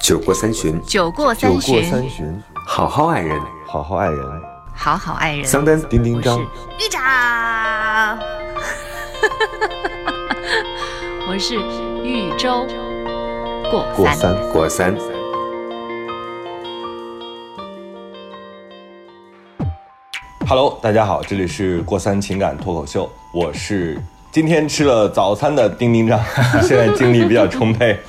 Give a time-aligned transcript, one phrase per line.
[0.00, 3.38] 酒过三巡，酒过酒过三巡，好好爱人。
[3.66, 4.42] 好好爱人。
[4.74, 5.44] 好好爱人。
[5.44, 8.18] 桑丹，丁丁张，玉长，
[11.28, 11.56] 我是
[12.02, 12.66] 豫州
[13.70, 14.34] 过三。
[14.52, 14.96] 过三。
[14.96, 14.96] 过三。
[20.48, 24.00] Hello，大家好，这里是过三情感脱口秀，我是
[24.32, 26.18] 今天吃了早餐的丁丁张，
[26.62, 28.00] 现在精力比较充沛。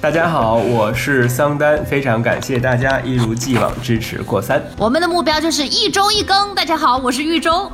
[0.00, 4.62] 大家好，我是桑丹，非常感谢大家一如既往支持过三。
[4.76, 6.54] 我们的目标就是一周一更。
[6.54, 7.68] 大家好，我是玉州，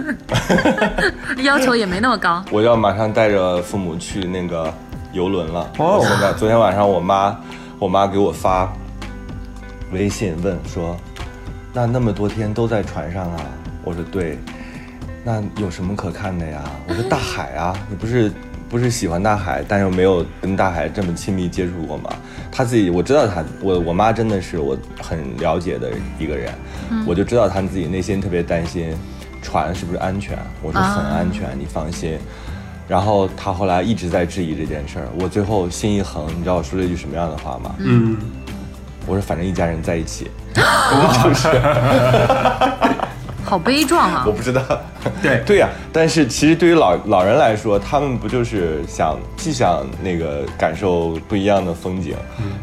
[1.42, 2.44] 要求也没那么高。
[2.50, 4.70] 我要马上带着父母去那个
[5.14, 5.60] 游轮了。
[5.78, 7.34] 哦我现在昨天晚上我妈，
[7.78, 8.70] 我妈给我发
[9.92, 10.94] 微信问说，
[11.72, 13.40] 那那么多天都在船上啊？
[13.82, 14.38] 我说对。
[15.24, 16.62] 那有什么可看的呀？
[16.86, 18.30] 我说大海啊，你不是
[18.70, 22.08] 不是喜欢大海，但又没有跟大海这么亲密接触过吗？
[22.52, 26.52] 他自己我知道他，我我妈真的是我很了解的一个人，
[27.04, 28.96] 我就知道她自己内心特别担心
[29.42, 30.38] 船是不是安全。
[30.62, 32.16] 我说很安全，你放心。
[32.86, 37.74] 然后他后来一直在质疑这件事儿，我最后心一横，你知道我说了一句什么样的话吗？
[37.78, 38.16] 嗯，
[39.06, 40.30] 我说反正一家人在一起，
[43.44, 44.32] 好悲壮啊我！
[44.32, 44.62] 不知道。
[45.22, 52.14] 对 对呀、但是其实对于老老人来说，他们不就是想既想那个感受不一样的风景，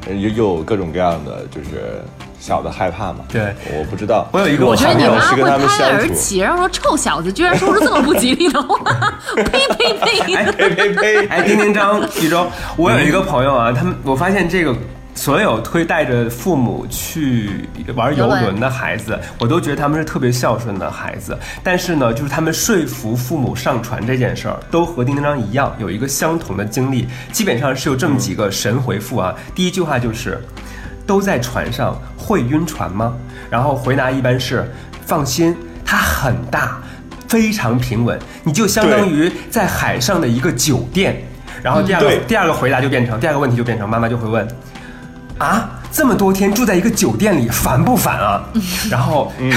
[0.08, 2.02] 嗯又又有各种各样的就是
[2.40, 3.20] 小的害怕嘛？
[3.30, 4.28] 对我不知道。
[4.32, 5.86] 我有一个我觉得你妈是跟他们会拍。
[5.92, 8.78] 而起，然后说臭小子居然说出这么不吉利的话，
[9.36, 9.44] 呸
[9.76, 10.36] 呸呸！
[10.52, 11.28] 呸呸 呸！
[11.28, 12.46] 哎，丁丁张豫州，
[12.78, 14.76] 我有一个朋友啊，他们我发现这个。
[15.18, 21.36] 所有推带着父母去玩游轮的孩子，我都觉得他们是特别孝顺的孩子。
[21.64, 29.34] 但是呢，就是他们说服父母上船这件事儿，都和丁丁张一样，有一个相同的经历，基本上是有这么几个神回复啊。
[29.56, 30.40] 第一句话就是，
[31.08, 33.16] 都在船上会晕船吗？
[33.50, 34.72] 然后回答一般是
[35.04, 36.80] 放心，它很大，
[37.28, 41.20] 非常平稳，你就相当于在海上的一个酒店。
[41.64, 44.48] 然后第二个对第二个回答就变成第二个问题就变成妈妈就会问
[45.38, 45.72] 啊。
[45.90, 48.44] 这么多天住在一个酒店里，烦不烦啊？
[48.92, 49.52] 然后，嗯，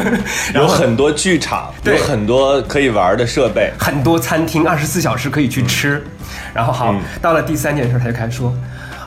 [0.52, 3.72] 有很多剧场，有很多可以玩的设备。
[3.78, 6.04] 很多餐厅二十四小时可以去吃。
[6.52, 8.52] 然后好，嗯到了第三件事，他就开始说，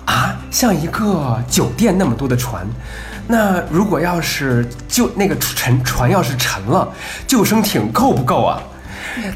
[0.06, 2.66] 啊，像一个酒店那么多的船，
[3.28, 6.88] 那如果要是就那个沉船要是沉了，
[7.28, 8.64] 救生艇够不够啊？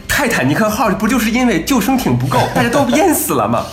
[0.08, 3.66] 泰坦尼克号不就是因为救生艇不够， 大家都淹死了吗？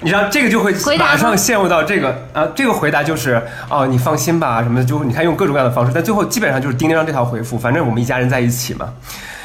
[0.00, 3.40] 你知道这个就会马上陷入到这个啊，这个回答就是
[3.70, 8.88] 哦，你放心吧什么的，就你看用各种各样的方式，但最后基本上就是丁丁张这条回复，反正我们一家人在一起嘛。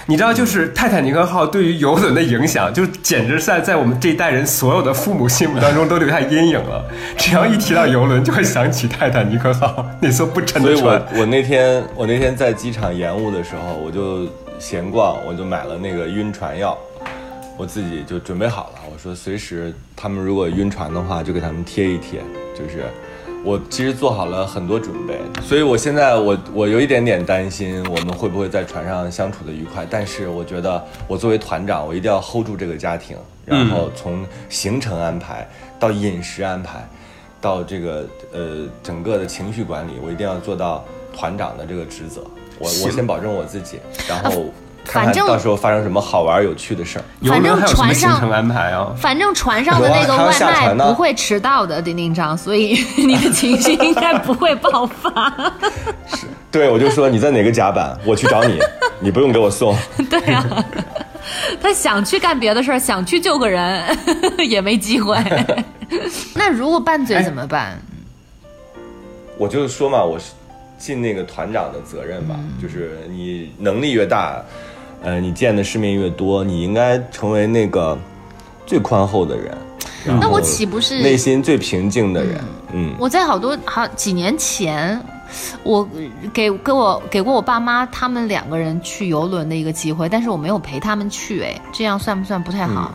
[0.08, 6.84] 你知道，就是泰坦尼克号对于游轮的影响，就简直是在在我们这一代人所有的父母心目当中都留下阴影了。
[7.16, 11.20] 只要一提到游轮，就会想起泰坦尼克号那艘不沉所以的船我。
[11.20, 14.28] 我那天我那天在机场延误的时候，我就
[14.62, 16.78] 闲逛，我就买了那个晕船药，
[17.58, 18.80] 我自己就准备好了。
[18.94, 22.22] 我说随时他们如果晕船的话，就给他们贴一贴。
[22.54, 22.86] 就是
[23.44, 29.84] 我其实做好了很多准备，所以我现在我我有一点点担心我们会不会在船上相处的愉快。
[29.90, 35.50] 但是我觉得我作为团长，我一定要 hold 住这个家庭，然后从行程安排
[35.80, 36.88] 到饮食安排。
[37.42, 42.22] 到这个呃整个的情绪管理，我一定要做到团长的这个职责。
[42.62, 44.46] 我我先保证我自己，然后
[44.86, 47.06] 看反正看到时候发生什么好玩有趣的事儿。
[47.28, 48.94] 反正还有什么船上行程安排啊？
[48.98, 55.34] 反正船上的那个外卖不会迟到的，丁丁张，所以 你的情绪应该不会爆发。
[56.08, 58.60] 是对，我就说你在哪个甲板，我去找你，
[59.00, 59.76] 你不用给我送。
[60.10, 60.66] 对啊，
[61.62, 63.84] 他想去干别的事儿，想去救个人
[64.38, 65.18] 也没机会。
[66.34, 67.80] 那如果拌嘴怎么办？
[69.38, 70.26] 我就说嘛，我是
[70.82, 74.42] 尽那个团长的责任吧，就是你能力越大，
[75.04, 77.96] 呃，你见的世面越多，你应该成为那个
[78.66, 79.56] 最宽厚的人。
[80.20, 82.42] 那我岂不是内心最平静的人？
[82.74, 85.00] 嗯，我在好多好几年前，
[85.62, 85.88] 我
[86.34, 92.92] 给给我给过我爸妈他们两个人去游轮的一个机会，但是我没有陪他们去，哎，这样算不算不太好？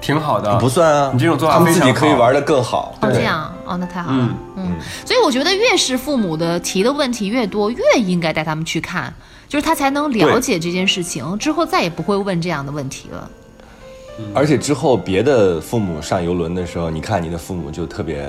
[0.00, 2.92] 挺好的，不算啊，你这种做法他们自己可以玩的更好。
[3.00, 4.18] 哦，这样哦，那太好了。
[4.18, 9.12] 嗯嗯，所以我觉得越是父母的提的问题越多，越应该带他们去看，
[9.48, 13.30] 就是他才能了解这件事情，之后再也不会问这样的问题了。
[14.34, 18.28] 而且之后别的父母上游轮的时候，你看你的父母就特别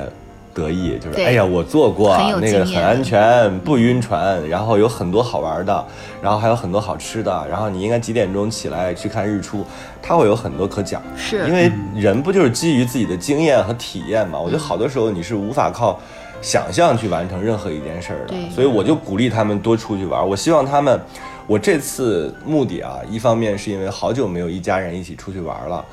[0.53, 5.85] 得意，就是对哎呀，我坐过那个很安全，不晕船，然后有很多好玩的，
[6.21, 9.65] 然后还有很多好吃的，然后你应该几点钟起来去看日出，
[10.01, 11.01] 他会有很多可讲。
[11.17, 14.39] 是因为人不就是基于自己的经验和体验嘛？
[14.39, 15.99] 我觉得好多时候你是无法靠
[16.43, 20.27] 想象去完成任何一件事儿的，所以我就鼓励他们多出去玩。
[20.27, 20.99] 我希望他们，
[21.47, 25.83] 我这次目的啊，一方面是因为好久没有一家人一起出去玩了。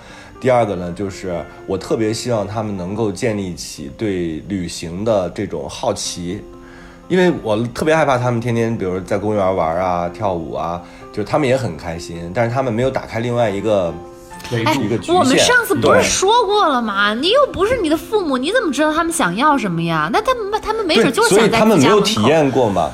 [0.40, 6.42] 第二个呢，就是我特别希望他们能够建立起对旅行的这种好奇，
[7.08, 10.82] 因为我特别害怕他们天天，比如在公园玩啊、跳舞啊，
[11.12, 13.94] 就是他们也很开心，但是他们没有打开另外一个
[14.52, 14.76] 哎。
[15.08, 17.14] 我们上次不是说过了吗？
[17.14, 20.10] 你又不是你的父母，你怎么知道他们想要什么呀？
[20.12, 22.22] 那他们他们没准，就是所以他们没有体。
[22.24, 22.90] 验过嘛。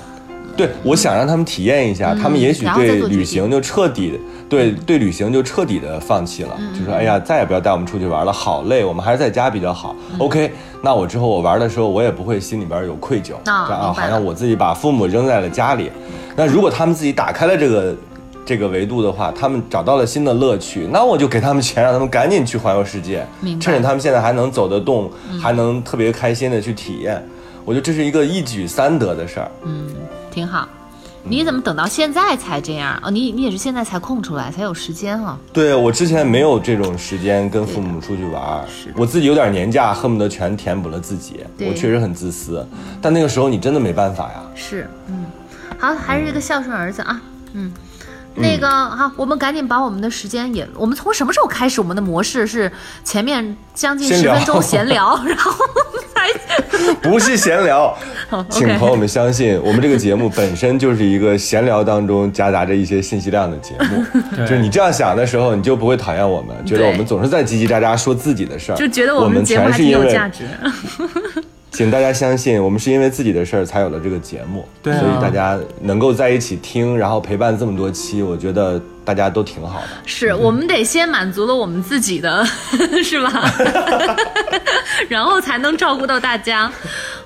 [0.56, 4.19] 对，我想让他们体验一下，他们也许对旅行就彻底，
[4.49, 9.94] 对对旅行就彻底的放弃了，就说哎呀，再也不要带我们出去玩了，好累，我们还是在家比较好。
[10.17, 10.50] OK，
[10.81, 15.93] 那我之后我玩的时候，我也不会心里边有愧疚，啊，好像我自己把父母扔在了家里。
[16.35, 17.94] 那如果他们自己打开了这个
[18.46, 23.26] 这个维度的话，他们找到了新的乐趣，那我就给他们钱，让他们赶紧去环游世界
[23.60, 25.10] 趁着他们现在还能走得动，
[25.43, 27.20] 还能特别开心的去体验。
[27.64, 29.50] 我觉得这是一个一举三得的事儿。
[29.64, 29.88] 嗯
[30.31, 30.69] 挺好。
[31.28, 32.96] 你怎么等到现在才这样？
[33.02, 35.37] 哦，你你也是现在才空出来，才有时间啊？
[35.52, 38.64] 对我之前没有这种时间跟父母出去玩，
[38.94, 41.40] 我自己有点年假，恨不得全填补了自己。
[41.58, 42.64] 我确实很自私，
[43.02, 44.40] 但那个时候你真的没办法呀。
[44.54, 45.26] 是，嗯，
[45.78, 47.20] 好，还是一个孝顺儿子啊，
[47.54, 47.72] 嗯。
[48.37, 51.81] 那个好，我们赶紧把我们的时间也，我们从什么时候开始？
[51.81, 52.71] 我们的模式是
[53.05, 55.53] 前面将近十分钟闲聊， 然后
[56.15, 57.97] 才不是闲聊，
[58.50, 64.05] 请朋友们相信，我们这个节目本身就是一个闲聊当中夹杂着一些信息量的节目。
[64.39, 70.44] 就是你这样想的时候，你就不会讨厌我们，觉得我们总是在叽叽喳喳说自己的事儿，就觉得我们节目全还挺是因为有价值。
[71.76, 79.87] 请大家相信，我们是因为自己的事儿才有了这个节目，对啊所以大家能够在一起听，然后陪伴这么多期，我觉得大家都挺好的。
[80.06, 82.43] 是我们得先满足了我们自己的，
[83.05, 83.52] 是吧？
[85.11, 86.73] 然后才能照顾到大家。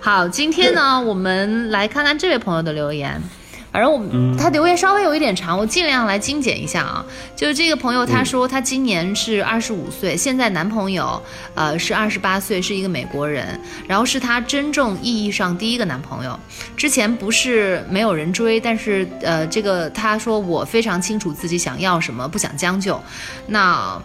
[0.00, 3.22] 好，今天呢，我们来看看这位朋友的留言。
[3.72, 7.04] 反正我们他留言稍微有一点长，我尽量来精简一下啊。
[7.36, 11.22] 就是这个朋友他说他今年是二十五岁，现在男朋友
[11.54, 16.38] 呃是二十八岁，是一个美国人，然后是他真正意义上第一个男朋友。
[16.76, 23.00] 之前不是没有人追，但是呃这个他说我非常清楚自己想要什么，不想将就。
[23.46, 24.00] 那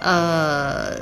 [0.00, 0.98] 呃。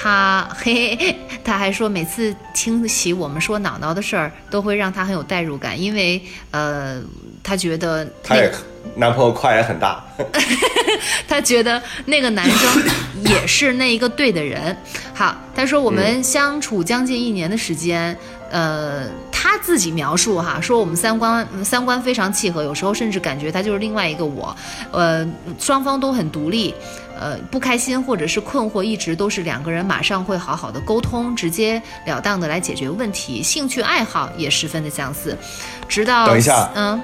[0.00, 6.22] 他嘿嘿， 他还说每次听起我们说脑脑的事儿，都会让他很有代入感，因为
[6.52, 7.00] 呃，
[7.42, 8.52] 他觉得她也
[8.96, 10.02] 男朋友跨也很大，
[11.28, 12.82] 她觉得那个男生
[13.24, 14.76] 也是那一个对的人。
[15.14, 18.16] 好，她说我们相处将近一年的时间，
[18.50, 24.56] 呃，她自己描述哈，说我们三观三观非常契合，有时候甚至感觉他就是另外一个我，
[24.92, 25.26] 呃，
[25.58, 26.74] 双方都很独立。
[27.20, 33.42] 呃，不开心或者是困惑，一直都是两个人马上会好好的沟通，直截了当的来解决问题。
[33.42, 35.36] 兴趣爱好也十分的相似，
[35.88, 37.02] 直到等一下嗯，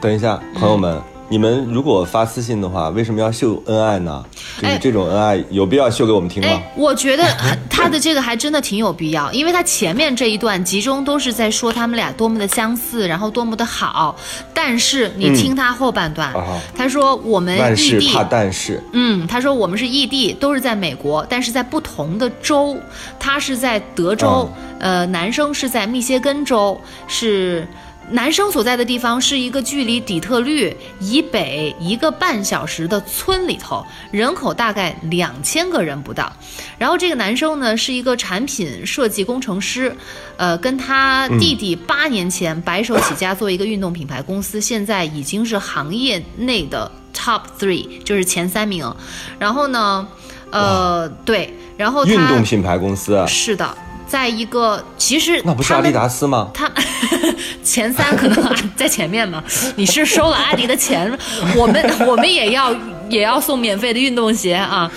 [0.00, 4.24] 等一下，朋友们，你们如果发私信的话，为什么要秀恩爱呢？
[4.58, 7.24] 就是哎这种恩爱有必要秀给我们听吗哎？，我觉得
[7.68, 14.14] 他的这个还真的挺有必要， 因为他前面这一段集中都是在说他们俩多么的相似，然后多么的好，
[14.54, 22.76] 但是你听他后半段，啊他说我们异地但是，嗯，他说我们是异地，都是在美国，但是在不同的州。
[23.18, 26.78] 他是在德州，呃，男生是在密歇根州，
[27.08, 27.66] 是
[28.10, 36.32] 男生所在的地方是一个距离底特律以北一个半小时的村里头，人口大概两千个人不到。
[36.78, 39.94] 然后这个男生呢是一个产品设计工程师，
[40.36, 48.94] 呃，跟他弟弟八年前白手起家做一个运动品牌公司，现在已经是行业内的 top three，就是前三名。
[49.38, 50.06] 然后呢，
[50.50, 56.50] 呃，对，然后运动品牌公司，是的，在一个其实那不是阿迪达斯吗？
[56.54, 56.70] 他
[57.62, 59.42] 前三可能在前面嘛，
[59.76, 61.10] 你是收了阿迪的钱，
[61.56, 62.74] 我们我们也要
[63.08, 64.90] 也要送免费的运动鞋啊。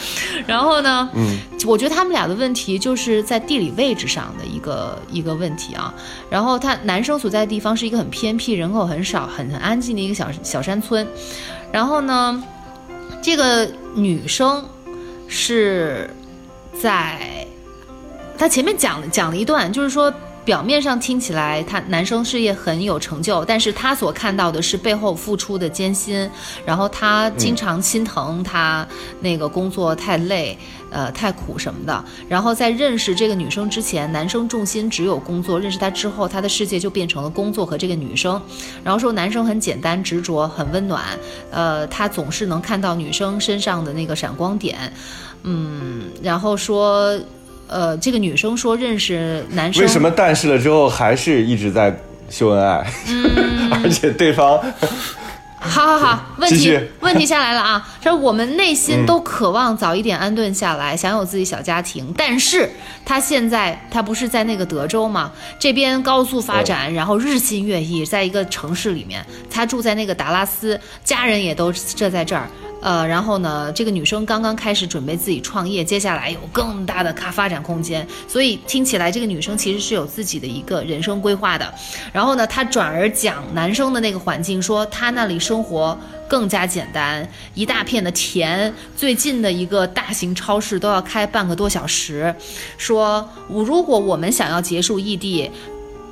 [0.46, 5.94] 然后呢，嗯，我觉得他们俩的问题就是在地理位置上的一个一个问题啊。
[6.30, 11.08] 然后他男生所在的地方是一个很偏僻、人口很少、很很安静的一个小小山村。
[11.72, 12.44] 然后呢，
[13.22, 14.64] 这个女生
[15.28, 16.10] 是
[16.80, 17.46] 在
[18.40, 20.12] 他前面讲了讲了一段，就是说
[20.46, 26.28] 表面上听起来他男生事业很有成就，但是他所看到的是背后付出的艰辛，
[26.66, 28.88] 然后他经常心疼他
[29.20, 30.58] 那个工作太累。
[30.92, 32.04] 呃，太苦什么的。
[32.28, 38.42] 然后在认识这个女生之前，男生重心只有工作；认识她之后，他的世界就变成了工作和这个女生。
[38.84, 41.04] 然后说男生很简单、执着、很温暖。
[41.52, 44.92] 呃，他总是能看到女生身上的那个闪光点。
[45.44, 47.16] 嗯，然后说，
[47.70, 49.82] 呃，这个女生说认识男生。
[49.84, 51.96] 为什么但是了之后还是一直在
[52.30, 52.86] 秀恩爱，
[53.84, 54.60] 而且对方
[55.62, 57.86] 好好好， 问题 问题下来了啊！
[58.02, 62.70] 说我们内心都渴望早一点安顿下来，享有自己小家庭，但是
[63.06, 65.32] 他现在他不是在那个德州吗？
[65.60, 72.48] 这边高速发展，然后日新月异，在一个城市里面，他住在那个达拉斯，家人也都这在这儿。
[72.82, 81.74] 呃，然后呢，这个女生刚刚开始准备自己创业，接下来有更大的咖发展空间，所以听起来这个女生其实是有自己的一个人生规划的。
[82.14, 85.98] 然后呢，她转而讲男生的那个环境，说他那里生活
[86.30, 92.34] 更加简单，一大片的田，最近的一个大型超市都要开半个多小时。
[92.78, 95.52] 说我如果我们想要结束异地。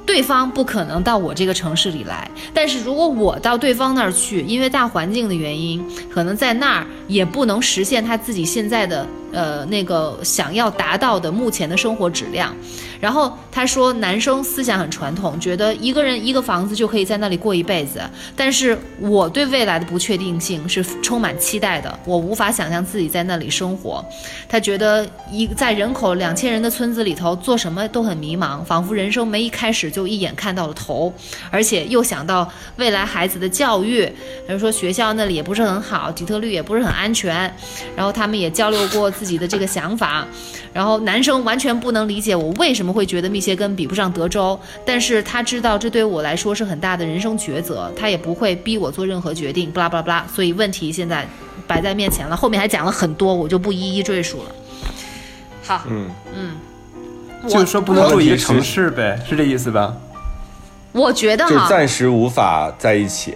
[0.07, 12.55] 对方不可能到我这个城市里来，但是如果我到对方那儿去，因为大环境的原因，可能在那儿也不能实现他自己现在的呃那个想要达到的目前的生活质量。
[12.99, 18.01] 然后他说，男生思想很传统，觉得一个人一个房子就可以在那里过一辈子。
[18.35, 24.03] 但是我对未来的不确定性是充满期待的，我无法想象自己在那里生活。
[24.49, 31.13] 他觉得一在人口两千人的村子里头做什么都很迷茫，仿佛人生没一开始就一眼看到了头，
[31.51, 34.03] 而且又想到未来孩子的教育，
[34.47, 37.53] 比如说学校那里也不是很好，底特律也不是很安全。
[37.95, 40.25] 然后他们也交流过自己的这个想法，
[40.71, 50.25] 然后男生完全不能理解我为什么会觉得密歇根比不上德州，但是他知道这对我来说是很大的人生抉择，他也不会逼我做任何决定，巴拉巴拉巴拉。
[50.27, 51.27] 所以问题现在
[51.65, 54.51] 摆在面前了，后面还讲了很多，我就不一一赘述了。
[55.63, 56.51] 好，嗯嗯
[57.49, 59.95] 就是说不能住一个城市呗，是这意思吧？
[60.93, 63.35] 我觉得就，暂时无法在一起。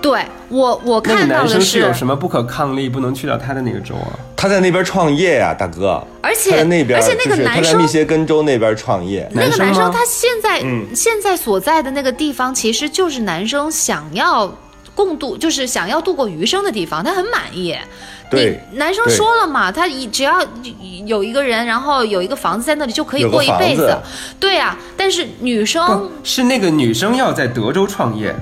[0.00, 4.18] 对我我看到的男生是有什么不可抗力，不能去到他的那个州啊？
[4.36, 6.02] 他在那边创业呀、大哥。
[6.22, 9.28] 而且他在那边，而且那个就是他男生在密歇根州那边创业。
[9.34, 14.52] 那个男生他现在、嗯现在所在的那个地方，其实就是男生想要
[14.94, 17.76] 共度，就是想要度过余生的地方，他很满意。
[18.30, 20.38] 对你男生说了嘛，他一只要
[21.06, 23.98] 有一个人，然后有一个房子在那里就可以过一辈子子。
[24.38, 28.34] 对呀、但是女生是那个女生要在德州创业，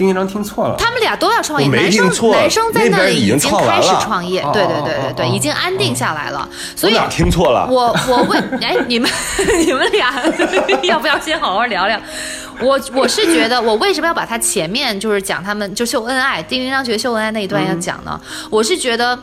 [0.00, 0.76] 丁一章听错了。
[0.78, 6.48] 他们俩都要创业，男生男生在那里已经经开始创业，哦对对哦对对对，已经安定下来了。
[6.74, 7.68] 所以听错了？
[7.70, 9.10] 我我问， 哎，你们
[9.66, 10.14] 你们俩
[10.84, 12.00] 要不要先好好聊聊？
[12.62, 18.18] 我我是觉得，我为什么要把他前面就是讲他们就秀恩爱，丁一章觉得秀恩爱那一段要讲呢？
[18.48, 19.18] 我是觉得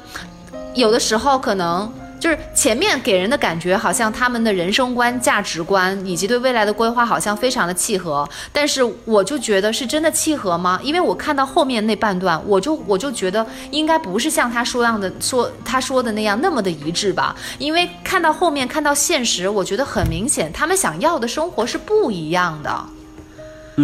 [0.75, 1.91] 有的时候可能。
[2.19, 10.79] 就是前面给人的感觉好像他们的人生观、价值观以及对未来的规划好像非常的契合，但是我就觉得是真的契合吗？
[10.83, 22.96] 因为我看到后面那半段，我就我就觉得应该不是像他说样的说他说的那样那么的一致吧，因为看到后面看到现实，我觉得很明显，他们想要的生活是不一样的。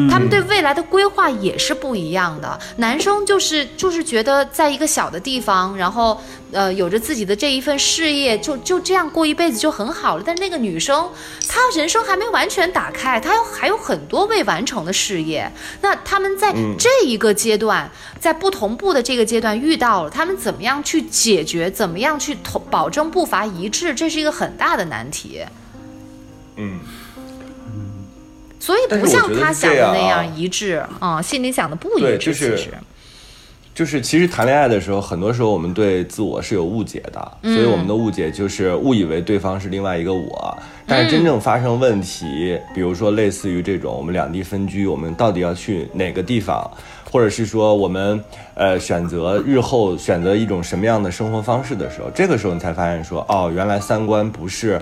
[0.09, 2.59] 他们对未来的规划也是不一样的。
[2.77, 6.19] 男生就是就是觉得在一个小的地方，然后
[6.51, 10.23] 呃有着自己的这一份事业，就就这样过一辈子就很好了。
[10.25, 11.07] 但那个女生，
[11.47, 15.51] 她人生还没完全打开，她有还有很多未完成的事业。
[15.81, 21.69] 那他们在这一个阶段，在不同步的这个阶段遇到了，他们怎么样去解决？
[21.69, 23.93] 怎么样去同保证步伐一致？
[23.93, 25.41] 这是一个很大的难题。
[26.55, 26.79] 嗯，
[28.63, 32.08] 所以不像他想的那样啊一致啊、心里想的不一致。
[32.08, 32.72] 对就是其实，
[33.75, 40.58] 就是其实谈恋爱的时候，很多时候我们对自我是有误解的，嗯所以我们的误解就是误以为对方是另外一个我。
[40.88, 46.65] 但是真正发生问题，比如说类似于这种我们两地分居，我们到底要去哪个地方，
[47.12, 54.82] 或者是说我们呃选择日后选择一种什么样的生活方式的时候，这个时候你才发现说，哦，原来三观不是。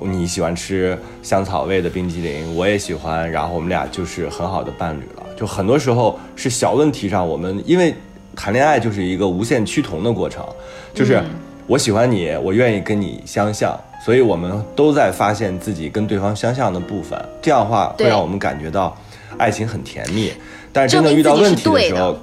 [0.00, 5.22] 你喜欢吃香草味的冰激凌，我也喜欢，然后我们俩就是很好的伴侣了。
[5.36, 7.94] 就很多时候是小问题上，我们因为
[8.34, 10.44] 谈恋爱就是一个无限趋同的过程，
[10.92, 11.22] 就是
[11.66, 18.96] 我喜欢你，我愿意跟你相像，所以我们都在发现自己跟对方相像的部分，这样的话会让我们感觉到
[19.38, 20.32] 爱情很甜蜜。
[20.72, 22.18] 但是真正遇到问题的时候，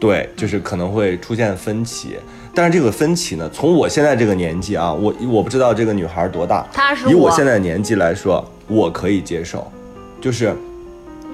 [0.00, 2.16] 对，就是可能会出现分歧。
[2.54, 9.70] 但是这个分歧呢，从我现在这个年纪啊，我我不知道这个女孩多大，25以我现在的年纪来说，我可以接受，
[10.20, 10.54] 就是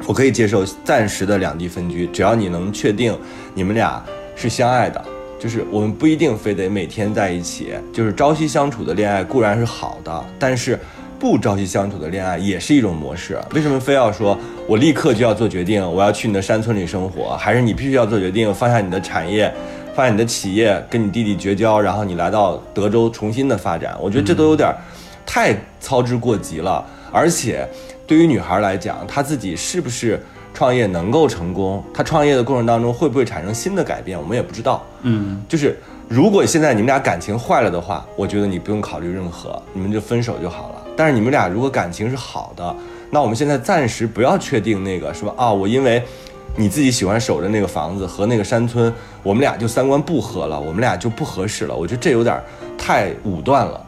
[0.06, 3.18] 我可以接受暂时的两地分居，只要你能确定
[3.52, 4.00] 你们俩
[4.37, 5.04] 是相爱的，
[5.40, 10.78] 就是我们不一定非得每天在一起，就是朝夕相处的恋爱固然是好的，但是
[11.18, 13.37] 不朝夕相处的恋爱也是一种模式。
[13.52, 19.52] 为什么非要说我立刻就要做决定，我要去你的山村里生活，还是你必须要做决定，放下你的产业？
[19.98, 24.72] 发现你的企业跟你弟弟绝交，然后你来到德州重新的发展，我觉得这都有点
[25.26, 26.86] 太操之过急了。
[27.10, 27.68] 而且，
[28.06, 30.22] 对于女孩来讲，她自己是不是
[30.54, 34.86] 创业能够成功，她创业的过程当中会不会产生新的改变，我们也不知道。
[35.02, 35.76] 嗯，就是
[36.06, 40.74] 如果现在你们俩感情坏了的话，我觉得你不用考虑任何，你们就分手就好了。
[40.96, 42.76] 但是你们俩如果感情是好的，
[43.10, 45.34] 那我们现在暂时不要确定那个是吧？
[45.36, 46.00] 啊，我因为。
[46.58, 51.76] 你自己喜欢守着那个房子和那个山村，我们俩就三观不合了，我们俩就不合适了。
[51.76, 52.42] 我觉得这有点
[52.76, 53.80] 太武断了，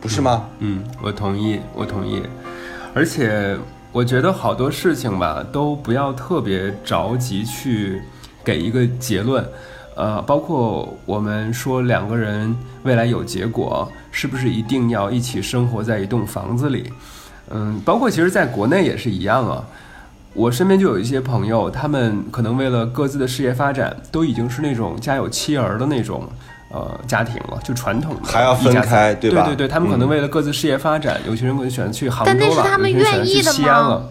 [0.00, 0.48] 不是吗？
[0.60, 2.22] 嗯，我同意，我同意。
[2.94, 3.58] 而且
[3.90, 8.00] 我觉得好多事情吧，都不要特别着急去
[8.44, 9.44] 给一个结论。
[9.96, 16.92] 呃，包括我们说两个人未来有结果，是不是一定要一起生活在一栋房子里？
[17.50, 19.64] 嗯，包括其实在国内也是一样啊。
[20.36, 26.28] 我身边就有一些朋友，他们可能为了各自的事业发展，都已经是那种家有妻儿的那种，
[26.70, 29.44] 呃，家庭了，就传统的还要分开，对吧？
[29.44, 34.04] 对对对，他们可能为了各自事业发展，有些人可能选择去杭州了，但那是他们愿意的吗？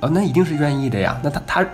[0.00, 1.20] 哦，那一定是愿意的呀。
[1.22, 1.66] 那他他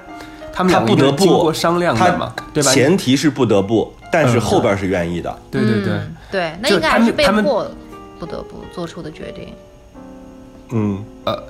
[0.53, 2.73] 他们他不得不经过商量的嘛，对吧？
[2.73, 5.39] 前提是不得不，但是后边是愿意的。
[5.49, 6.01] 对对对
[6.31, 7.71] 对，那应该还是被迫
[8.19, 9.55] 不得不做出的决定。
[10.73, 11.41] 嗯呃。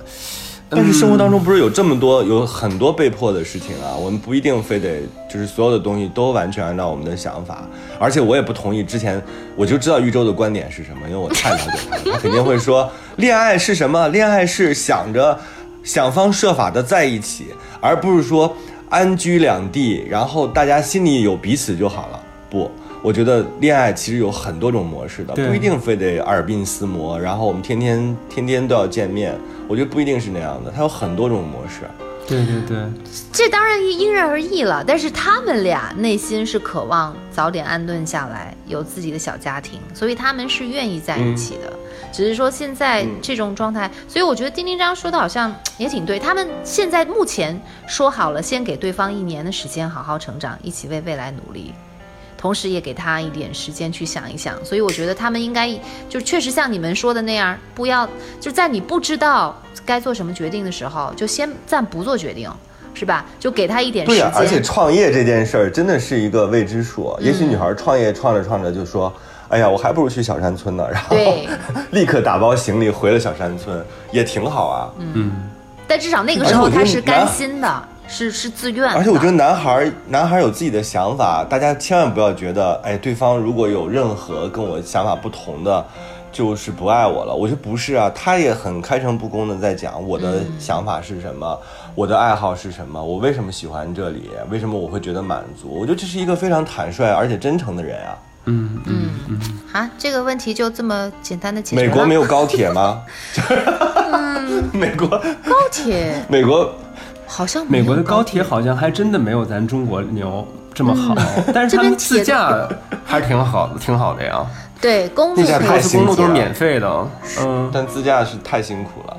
[0.71, 8.83] 但是生活当中不是有这么多有很多被迫的事情啊，我们不一定非得就是所有的东西都完全按照我们的想法，而且我也不同意。
[8.83, 9.19] 之前
[9.55, 14.07] 我就知道玉州的观点是什么，因为我太了解他了，他肯定会说恋爱是什么？
[14.09, 15.37] 恋爱是想着
[15.83, 17.47] 想方设法的在一起，
[17.81, 18.55] 而不是说
[18.89, 22.19] 安居两地，然后大家心里有彼此就好了。
[22.49, 22.69] 不。
[23.01, 29.33] 我觉得恋爱其实有很多种模式的，不一定非得耳鬓厮磨，然后我们天天天天都要见面。
[29.67, 31.81] 我觉得不一定是那样的，它有很多种模式。
[32.27, 32.77] 对对对，
[33.31, 34.83] 这当然因人而异了。
[34.85, 41.73] 但是他们俩内心是渴望早点安顿下来，有自己的小家庭，所以他们是愿意在一起的。
[42.11, 46.19] 只是说现在这种状态，所以我觉得丁丁章说的好像也挺对。
[46.19, 51.73] 他们现在目前说好了，先给对方一年的时间好好成长，一起为未来努力。
[52.39, 55.69] 同时也给他一点时间去想一想，所以我觉得他们应该
[56.07, 58.07] 就确实像你们说的那样，不要
[58.39, 62.49] 就在你不知道该做什么决定的时候，就先暂不做决定，
[62.93, 63.25] 是吧？
[63.37, 64.31] 就给他一点时间。
[64.31, 67.13] 对而且创业这件事儿真的是一个未知数。
[67.19, 69.13] 也许女孩创业创着创着就说
[69.49, 71.17] ：“哎呀，我还不如去小山村呢。”然后
[71.91, 74.89] 立刻打包行李回了小山村，也挺好啊。
[75.13, 75.33] 嗯，
[75.85, 77.83] 但至少那个时候他是甘心的。
[78.09, 85.85] 是是自愿，而且我觉得男孩男孩有自己的想法，大家千万不要觉得，哎，对方如果有任何跟我想法不同的，
[86.31, 87.33] 就是不爱我了。
[87.33, 91.59] 我觉得不是啊，他也很开诚布公的在讲我的想法是什么，
[91.93, 95.69] 我的爱好是什么，我为什么喜欢这里，为什么我会觉得满足。
[95.79, 98.17] 我觉得这是一个非常坦率而且真诚的人啊。
[98.45, 99.39] 嗯嗯嗯。
[99.71, 103.03] 好，这个问题就这么简单的解决美国没有高铁吗？
[104.73, 106.73] 美国高铁，美国。
[107.29, 108.41] 好像美国的高铁。
[108.41, 111.15] 好像还真的没有咱中国牛这么好，
[111.53, 112.67] 但是他们自驾
[113.05, 114.45] 还是挺好的，挺好的呀。
[114.81, 117.07] 对，公路高速公路都是免费的，
[117.41, 119.17] 嗯，但自驾是太辛苦了。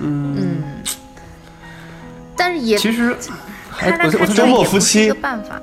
[0.00, 0.36] 嗯。
[0.38, 0.62] 嗯，
[2.34, 3.14] 但是也其实，
[3.78, 5.60] 我我周末夫妻一个办法，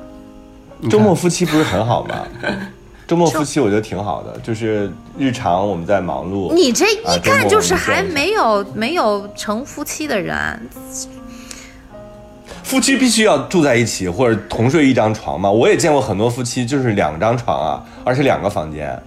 [0.89, 2.15] 周末夫妻不是很好吗？
[3.07, 10.37] 周末夫妻我觉得挺好的，就是日常我们在忙碌，你这一看就是还没有没有成夫妻的人。
[12.67, 15.49] 夫妻必须要住在一起或者同睡一张床吗？
[15.49, 19.01] 我也见过很多夫妻就是两张床啊，而且两个房间。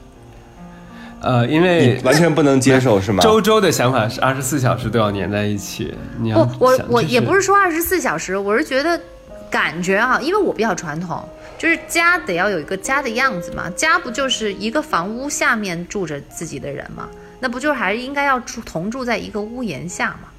[1.20, 3.22] 呃，因为完全不能接受是吗？
[3.22, 5.94] 周周的想法是二十四小时都要粘在一起。
[6.32, 8.98] 不，我我也不是说二十四小时，我是觉得
[9.50, 11.22] 感觉啊，因为我比较传统，
[11.58, 13.68] 就是家得要有一个家的样子嘛。
[13.76, 17.06] 家不就是一个房屋下面住着自己的人吗？
[17.38, 20.29] 那不就是还是应该要住同住在一个屋檐下吗？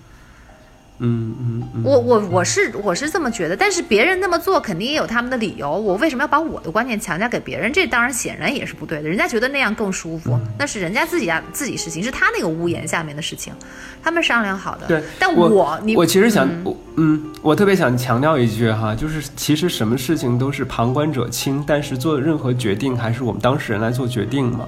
[1.04, 5.70] 嗯嗯嗯，我我我是我是这么觉得，但是别人那么做肯定也有他们的理由。
[5.72, 7.74] 我为什么要把我的观念强加给别人？
[7.74, 9.10] 这当然显然也是不对的。
[9.10, 13.52] 人家觉得那样更舒服，那是人家自己家自己事情，是他那个屋檐下面的事情，
[14.04, 14.86] 他们商量好的。
[14.88, 24.68] 对，但我你我其实想，我嗯，我特别想强调一句哈，就是其实什么事情都是旁观者清，但是做任何决定还是我们当事人来做决定嘛。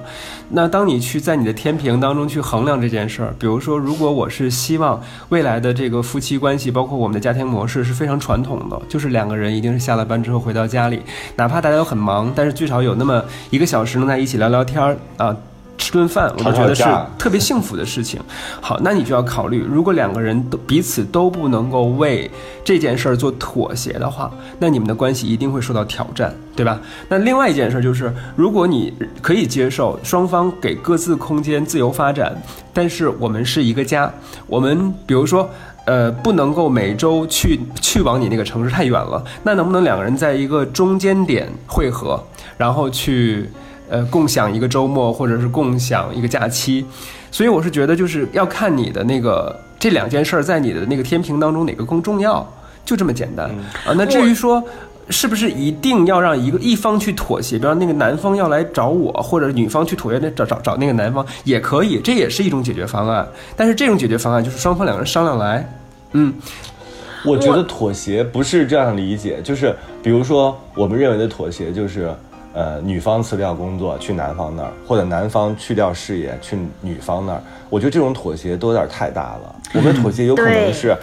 [0.50, 11.02] 那当你去在你的天平当中去衡量这件事儿，比如说，如果我是希望未来的这个夫妻关系，包括我们的家庭模式是非常传统的，就是两个人一定是下了班之后回到家里，
[11.36, 15.36] 哪怕大家都很忙，但是最少有那么一个小时能在一起聊聊天儿啊，
[15.76, 16.84] 吃顿饭，我都觉得是
[17.18, 18.18] 特别幸福的事情。
[18.60, 22.30] 好，那你就要考虑，如果两个人都彼此都不能够为
[22.64, 26.80] 这件事儿做妥协的话，那你们的关系一定会受到挑战，对吧？
[27.08, 32.34] 那另外一件事就是，如果你可以接受双方给各自空间自由发展，
[32.72, 34.10] 但是我们是一个家，
[34.46, 35.50] 我们比如说。
[35.84, 42.22] 呃，不能够每周去去往你那个城市太远了，那能不能两个人在一个中间点汇合，
[42.56, 43.48] 然后去
[43.88, 46.84] 呃共享一个周末，或者是共享一个假期？
[47.30, 52.46] 所以我是觉得就是要看你的那个这两件事儿在你的那个天平当中哪个更重要，
[52.84, 53.50] 就这么简单
[53.86, 53.92] 啊。
[53.96, 54.62] 那至于说。
[55.10, 57.58] 是不是一定要让一个一方去妥协？
[57.58, 63.26] 比方那个男方要来找我，或者女方去妥协，那找找找那个男方也可以，这也是一种解决方案。
[63.54, 65.68] 但是这种解决方案就是双方两个人商量来。
[66.12, 66.32] 嗯，
[67.24, 72.10] 我觉得妥协不是这样理解，就是比如说我们认为的妥协就是，
[72.54, 77.42] 呃，女方辞掉工作去男方那儿，或者男方去掉事业去女方那儿。
[77.68, 79.56] 我觉得这种妥协都有点太大了。
[79.74, 80.96] 我们妥协有可能是，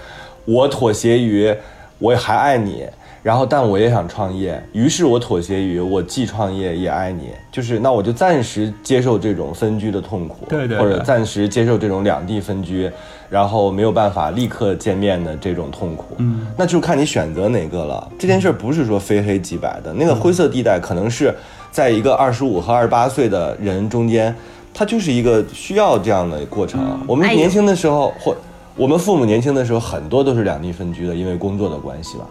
[0.46, 1.54] 我妥协于
[2.00, 2.88] 我还爱你。
[3.24, 12.90] 然后，但我也想创业，于是我妥协于我既创业也爱你，就是那我就暂时接受这种分居的痛苦，对对，或者暂时接受这种两地分居，
[13.30, 18.12] 然后没有办法立刻见面的这种痛苦，嗯，那就看你选择哪个了。
[18.18, 21.32] 这件事不是说非黑即白的，那个灰色地带可能是
[21.70, 24.36] 在一个二十五和二十八岁的人中间，
[24.74, 27.00] 它就是一个需要这样的过程。
[27.06, 28.36] 我们年轻的时候，或
[28.76, 32.26] 我们父母年轻的时候，很多都是两地分居的，因为工作的关系吧。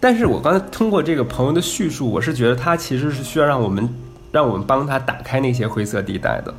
[0.00, 3.88] 但是我刚才通过这个朋友的叙述，我是觉得他其实是需要让我们，
[4.32, 6.54] 让我们帮他打开那些灰色地带的。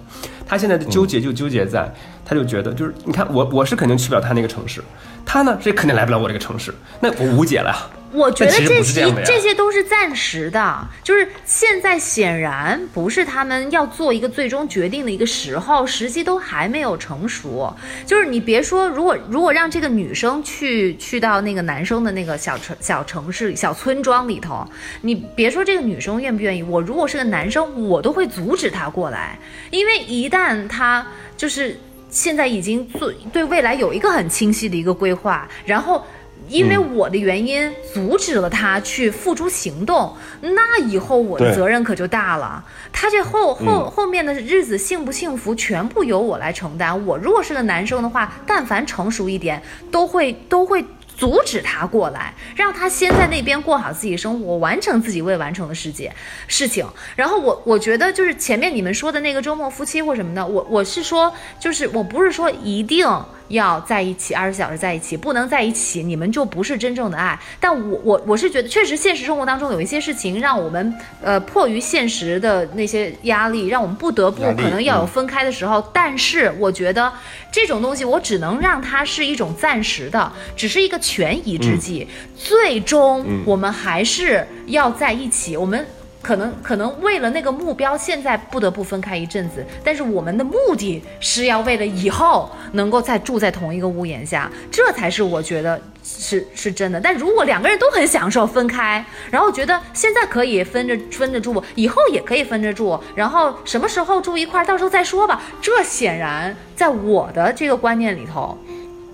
[0.47, 1.93] 他现在的纠结就纠结在，
[2.25, 4.83] 他就觉得就是你看我我是肯定去不了他那个城市，
[5.25, 7.75] 他呢是肯定来不了我这个城市，那我无解了。
[8.11, 17.71] 我觉得这些这些都是暂时的，就是现在显然不是他们要做一个最终决定的一个时候，时机都还没有成熟。
[18.05, 24.67] 就是你别说，如果如果让这个女生去去到那个男生的那个小城小城市小村庄里头，
[25.01, 29.37] 你别说这个女生愿不愿意，我如果是个男生，我都会阻止她过来，
[29.69, 31.05] 因为一旦她
[31.37, 36.03] 就是现在已经做对未来有一个很清晰的一个规划，然后。
[36.49, 42.63] 因为我的原因阻止了他去付诸行动，那以后我的责任可就大了。
[42.91, 47.05] 他这后后后面的日子幸不幸福，全部由我来承担。
[47.05, 50.83] 我如果是个男生的话，但凡成熟一点，都会都会。
[51.19, 56.09] 阻止他过来，让他先在那边过好自己生活，完成自己未完成的世界
[56.47, 56.87] 事情。
[57.17, 63.05] 然后我我觉得就是前面你们说的那个周末夫妻或什么的，我我是说，就是我不是说一定
[63.49, 67.37] 要在一起二十四小时在一起，不能在一起，你们就不是真正的爱。
[67.59, 75.85] 但我我我是觉得，确实现实生活当中有一些事情让我们呃迫于现实的那些压力，让我们不得不可能要有分开的时候。
[75.91, 77.11] 但是我觉得
[77.51, 80.97] 这种东西，我只能让它是一种暂时的，只是一个。
[81.09, 85.57] 权宜之计，最终我们还是要在一起。
[85.57, 85.83] 我们
[86.21, 96.99] 可能可能为了那个目标，现在不得不分开一阵子，但是我们的目的是要为了以后能够再住在同一个屋檐下，这才是我觉得是是真的。
[96.99, 105.41] 但如果两个人都很享受分开，然后觉得现在可以分着分着住，以后也可以分着住，然后什么时候住一块，到时候再说吧。
[105.61, 108.57] 这显然在我的这个观念里头。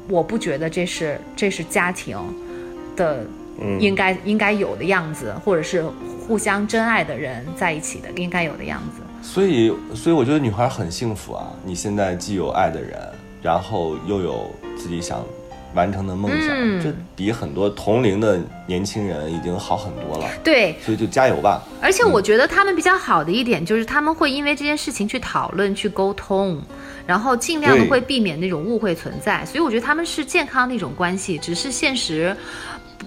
[0.08, 2.16] 我不觉得这是这是家庭
[2.96, 3.26] 的
[3.80, 5.84] 应该应该有的样子，或者是
[6.28, 9.02] 互相真爱的人在一起的应该有的样子。
[9.22, 11.52] 所以，所以我觉得女孩很幸福啊！
[11.64, 13.00] 你现在既有爱的人，
[13.42, 15.26] 然后又有自己想
[15.74, 16.50] 完成的梦想，
[16.82, 20.30] 这比很多同龄的年轻人已经好很多了。
[20.44, 21.62] 对，所以就加油吧！
[21.82, 26.62] 而且我觉得他们比较好的一点就是他们会因为这件事情去讨论、去沟通。
[27.08, 32.36] 然后尽量的会避免那种误会存在，所以我觉得他们是健康的一种关系，只是现实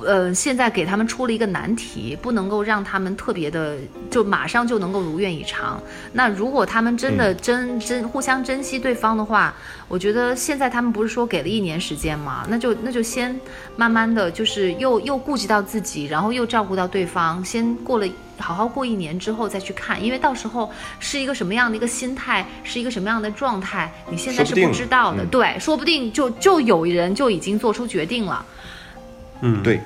[0.04, 3.76] 呃，现在给他们出了一个难题，不能够让他们特别的
[4.10, 5.80] 就马上就能够如愿以偿。
[6.12, 9.54] 那如果他们真的真真互相珍惜对方的话，
[9.88, 12.46] 我觉得现在他们不是说给了一年时间吗？
[12.48, 13.38] 那就那就先
[13.76, 18.06] 慢慢的就是又又顾及到自己，然后又照顾到对方，先过了
[18.38, 20.70] 好好过一年之后再去看，因为到时候
[21.00, 25.24] 是一个什么样的一个心态，是一个什么样的状态，你现在是不知道的。
[25.24, 28.44] 嗯对，说不定就就有人就已经做出决定了。
[29.40, 29.80] 嗯，对，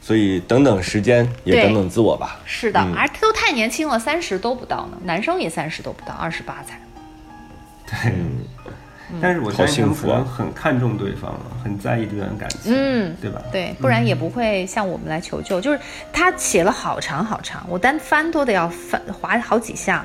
[0.00, 2.40] 所以等等时间，也等等自我吧。
[2.44, 6.80] 是的，嗯而都太年轻了，三十都不到呢，男生也三十都不到，二十八才。
[7.86, 8.14] 对。
[9.22, 13.40] 但是我相信他们可好幸福很看重对方了，很在意这段感情，嗯对吧？
[13.50, 15.58] 对，不然也不会向我们来求救。
[15.58, 15.80] 就是
[16.12, 20.04] 他写了好长好长，我单翻都得要翻划好几下，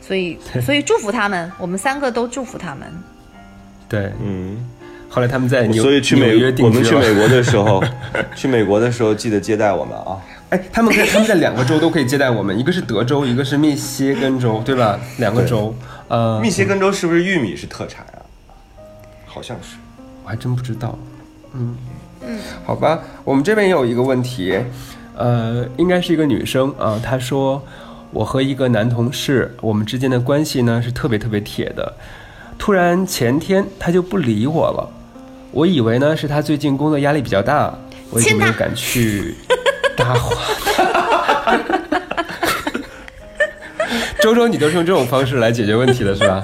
[0.00, 2.90] 所以所以祝福他们，我们三个都祝福他们。
[3.86, 4.66] 对，嗯，
[5.08, 7.82] 后来他们在纽所以去美纽约，定我们去美国的时候，
[8.36, 10.20] 去美国的时候记得接待我们啊。
[10.50, 14.98] 哎，他们可以，他们在两个州都可以接待我们，一个是德州，一个是密歇根州，对吧？
[15.18, 15.74] 两个州，
[16.08, 18.20] 呃，密歇根州是不是玉米是特产啊？
[19.26, 19.76] 好像是。
[20.24, 20.98] 我还真不知道。
[21.54, 21.76] 嗯
[22.22, 24.58] 嗯，好吧，我们这边也有一个问题，
[25.16, 27.62] 呃，应该是一个女生啊，她说
[28.10, 31.94] 我和一个男同事，我们之间的关系呢是特别特别铁的，
[32.58, 34.90] 突然前天他就不理我了，
[35.50, 37.72] 我以为呢是他最近工作压力比较大，
[38.10, 39.34] 我已经没有敢去
[39.96, 40.36] 搭话
[40.74, 41.58] 他。
[44.20, 46.42] 周周，你都是用这种方式来解决问题的是吧？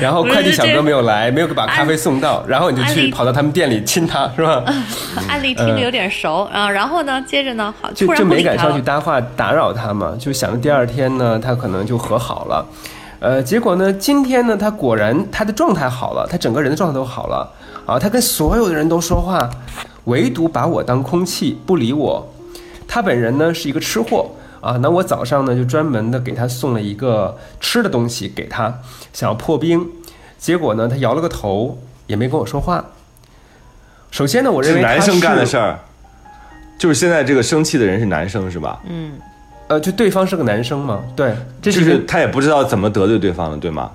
[0.00, 4.62] 然后快递小哥没有来，没有把咖啡送到，然后你就去跑到他们店里亲他，是吧？
[5.28, 8.42] 案例听着有点熟啊，然后呢，接着呢，好，就就没。
[8.42, 12.64] 敢上去搭话打扰他嘛，就想着第二天呢，他可能就和好了。
[13.18, 17.48] 呃，结果呢，今天呢，他果然他的状态好了，他整个人的状态都好了
[17.86, 19.50] 啊，他跟所有的人都说话，
[20.04, 22.32] 唯独把我当空气不理我。
[22.86, 28.80] 他本人呢是一个吃货啊，那我早上呢就专门的给他送了一个吃的东西给他，
[29.12, 29.86] 想要破冰，
[30.38, 32.84] 结果呢他摇了个头，也没跟我说话。
[34.10, 35.78] 首先呢，我认是为他男生干的事儿，
[36.78, 38.80] 就是现在这个生气的人是男生是吧？
[38.86, 39.14] 嗯，
[39.68, 43.90] 呃，就对方是个男生嘛，对，这就是他也不知道怎么得罪对方了，对吗？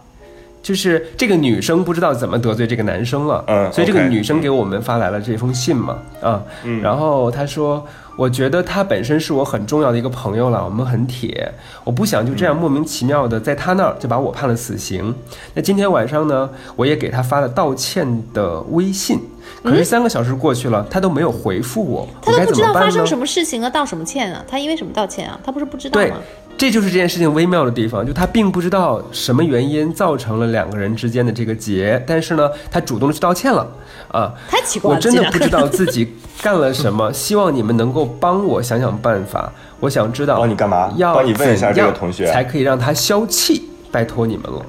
[0.67, 6.43] 就是这个女生不知道怎么得罪这个男生了，嗯所以这个女生给我们发来了这封信嘛，啊，
[6.83, 11.49] 然后她说，我觉得他本身是我很重要的一个朋友了，我们很铁，
[11.85, 15.15] 我不想就这样莫名其妙的在他那儿就把我判了死刑。
[15.53, 19.17] 那今天晚上呢，我也给他发了道歉的微信，
[19.63, 22.61] 可是三个小时过去了，他都没有回复我，他都不知？
[22.61, 24.43] 道发生什么事情啊，道什么歉啊？
[24.45, 25.39] 他因为什么道歉啊？
[25.45, 26.17] 他不是不知道对吗？，
[26.57, 33.67] 这就是这件事情微妙的地方，就他并不知道什么原因造成了两个人之间的这个结，但是呢，他主动的去道歉了，
[34.11, 39.51] 啊，太奇怪了，我真的不知道自己干了什么， 希望你们能够帮我想想办法。
[39.79, 44.65] 我想知道帮你干嘛要帮你问一下这个同学才可以让他消气，拜托你们了。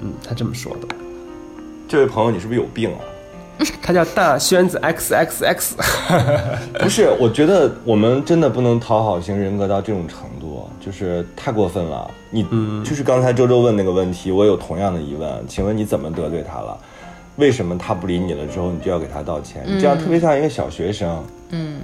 [0.00, 0.94] 嗯，他这么说的。
[1.88, 3.02] 这位朋友，你是不是有病啊？
[3.82, 5.76] 他叫大宣子 X X X，
[6.78, 10.33] 不是，我觉得我们真的不能讨好型人格到这种程度，
[10.84, 12.10] 就是太过分了。
[12.30, 12.44] 你，
[12.84, 16.76] 就是刚才周周问那个问题，我有同样的疑问，请问你怎么得罪他了？
[17.36, 19.62] 为什么他不理你了之后，你就要给他道歉？
[19.66, 21.24] 你这样特别像一个小学生。
[21.50, 21.80] 嗯，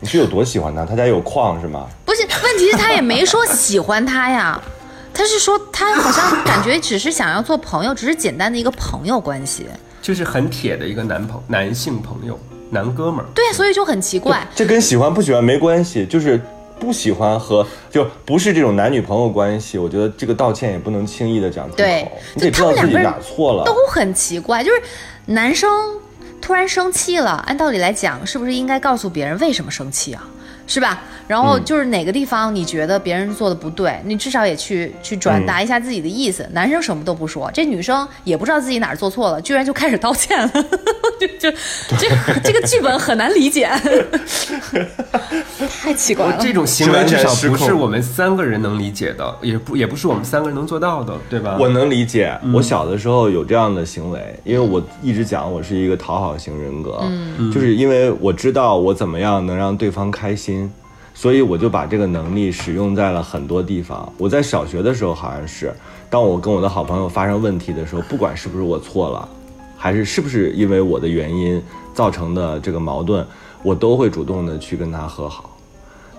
[0.00, 0.86] 你是有多喜欢他？
[0.86, 1.86] 他家有矿是吗？
[2.04, 4.60] 不是，问题是他也没说喜欢他呀，
[5.12, 9.66] 他是说他好像感觉只是想要做朋友，只是简单的一个朋友关系。
[10.00, 12.38] 就是很铁的一个男朋男性朋友，
[12.70, 13.26] 男哥们儿。
[13.34, 14.44] 对，所以就很奇怪。
[14.54, 16.40] 这跟喜欢不喜欢没关系，就是
[16.82, 19.78] 不喜欢和就不是这种男女朋友关系。
[19.78, 23.62] 我觉得这个道歉也不能轻易的讲出对口，你得知道自己哪错了。
[23.64, 24.82] 都很奇怪，就是
[25.26, 25.70] 男生
[26.40, 30.26] 突然生气了，按道理来讲，是不是应该告诉别人为什么生气啊？
[30.66, 31.02] 是吧？
[31.28, 36.46] 然后就是哪个地方你觉得别人做的不对，你至少也去去转达一下自己的意思。
[36.52, 40.50] 男生什么都不说，这女生也不知道自己哪儿做错了，居然就开始道歉了，
[41.20, 41.56] 就就
[41.98, 42.08] 这
[42.44, 43.68] 这个剧本很难理解，
[45.82, 46.38] 太奇怪了。
[46.40, 51.56] 这种行为完至少全不是我们三个人能理解的，也不也不是我们三个人能做到的，对吧？
[51.58, 57.02] 我能理解，我小的时候有这样的行为，因为我一直讲我是一个讨好型人格，
[57.52, 60.70] 就是因为我知道我怎么样能让对方开心，
[61.14, 64.10] 所以我就把这个能力使用在了很多地方。
[64.16, 65.74] 我在小学的时候好像是，
[66.08, 69.28] 当我跟我的好朋友发生问题的时候，不管是不是我错了，
[69.76, 71.60] 还是是不是因为我的原因
[71.92, 73.26] 造成的这个矛盾，
[73.64, 75.50] 我都会主动的去跟他和好。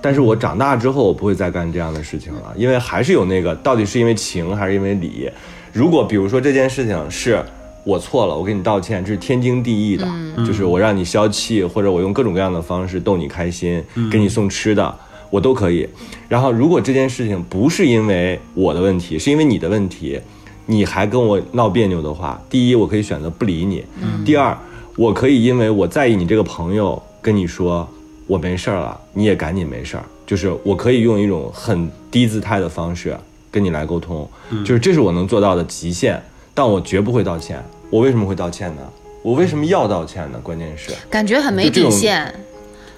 [0.03, 5.29] 但是我长大之后，我不会再干这样的事情了，因为还是有那个到底是因为情还是因为理。
[5.71, 7.41] 如果比如说这件事情是
[7.85, 10.05] 我错了，我给你道歉，这是天经地义的，
[10.45, 14.93] 就是我让你消气，或者我用各种各样的方式逗你开心，给你送吃的，
[15.29, 15.87] 我都可以。
[16.27, 20.19] 然后如果这件事情不是因为我的问题，是因为你的问题，
[20.65, 23.81] 你还跟我闹别扭的话，第一，我可以选择不理你；
[24.25, 24.57] 第二，
[24.97, 27.87] 我可以因为我在意你这个朋友，跟你说
[28.27, 30.03] 我没事儿了，你也赶紧没事儿。
[30.25, 33.15] 就是我可以用一种很低姿态的方式
[33.51, 34.27] 跟你来沟通，
[34.65, 36.21] 就是这是我能做到的极限，
[36.53, 37.63] 但我绝不会道歉。
[37.89, 38.81] 我为什么会道歉呢？
[39.21, 40.39] 我为什么要道歉呢？
[40.41, 42.33] 关键是，感觉很没就这种底线，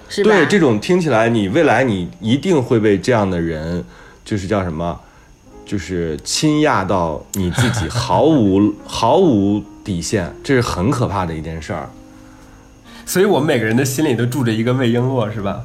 [0.08, 0.30] 是吧？
[0.30, 3.84] 对这种听起来，你未来你一定会被这样的人，
[4.24, 4.98] 就是叫什么，
[5.64, 11.90] 就是倾轧到你自己毫无 毫无底线，这是很可怕的一件事儿。
[13.06, 15.62] 所以我们每个人的心里都住着一个魏璎珞，是吧？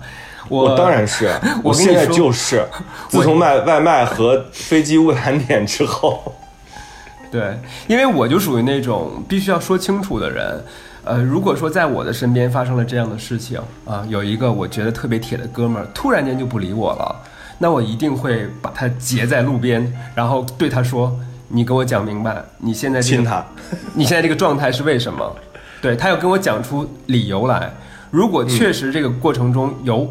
[0.47, 1.30] 我我当然是，
[1.63, 2.65] 我跟你现在说就是，
[3.10, 6.34] 自从卖外卖和飞机误燃点之后，
[7.32, 10.63] 对，因为我就属于那种必须要说清楚的人。
[11.04, 17.15] 呃，如果说在我的身边发生了这样的事情啊，有一个我觉得特别铁的哥们儿突然间就不理我了，
[17.58, 21.12] 那我一定会把他截在路边，然后对他说
[21.49, 23.43] ：“你给我讲明白，你现在这个亲他。
[23.95, 25.36] 你现在这个状态是为什么？
[25.82, 27.74] 对他要跟我讲出理由来。
[28.12, 30.08] 如果确实这个过程中有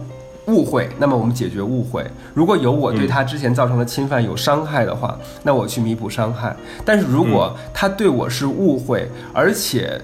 [0.47, 2.03] 误会，那么我们解决误会；
[2.35, 6.57] 如果有我对他之前造成的侵犯有伤害的话，那我去弥补伤害。
[6.85, 10.01] 但是如果他对我是误会，而且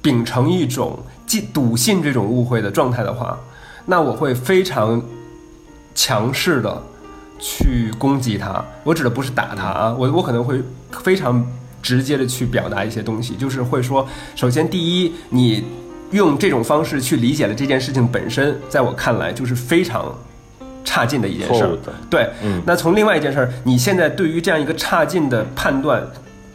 [0.00, 3.38] 秉承一种既笃信这种误会的状态的话，
[3.86, 5.02] 那我会非常
[5.94, 6.82] 强势的
[7.40, 8.62] 去攻击他。
[8.84, 11.44] 我指的不是打他啊，我我可能会非常
[11.82, 15.64] 直接的去表达一些东西，就是会说，首先第一，你
[16.12, 20.14] 用这种方式去理解了这件事情本身，在我看来就是非常
[20.84, 21.76] 差劲的一件事儿。
[22.08, 26.02] 对，嗯那从另外一件事儿，你现在对于这样一个差劲的判断。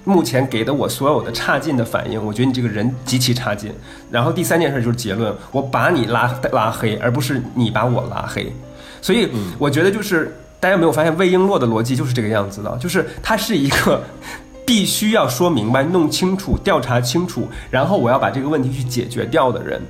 [0.08, 3.70] 目前给的我所有的差劲的反应，我觉得你这个人极其差劲。
[4.10, 8.50] 然后第三件事就是结论，我把你拉拉黑，而不是你把我拉黑。
[9.02, 9.28] 所以
[9.60, 14.02] 我觉得就是大家有没有发现魏璎珞的逻辑就是这个样子的，就是他是一个
[14.68, 19.82] 必须要说明白、弄清楚、调查清楚，然后我要把这个问题去解决掉的人。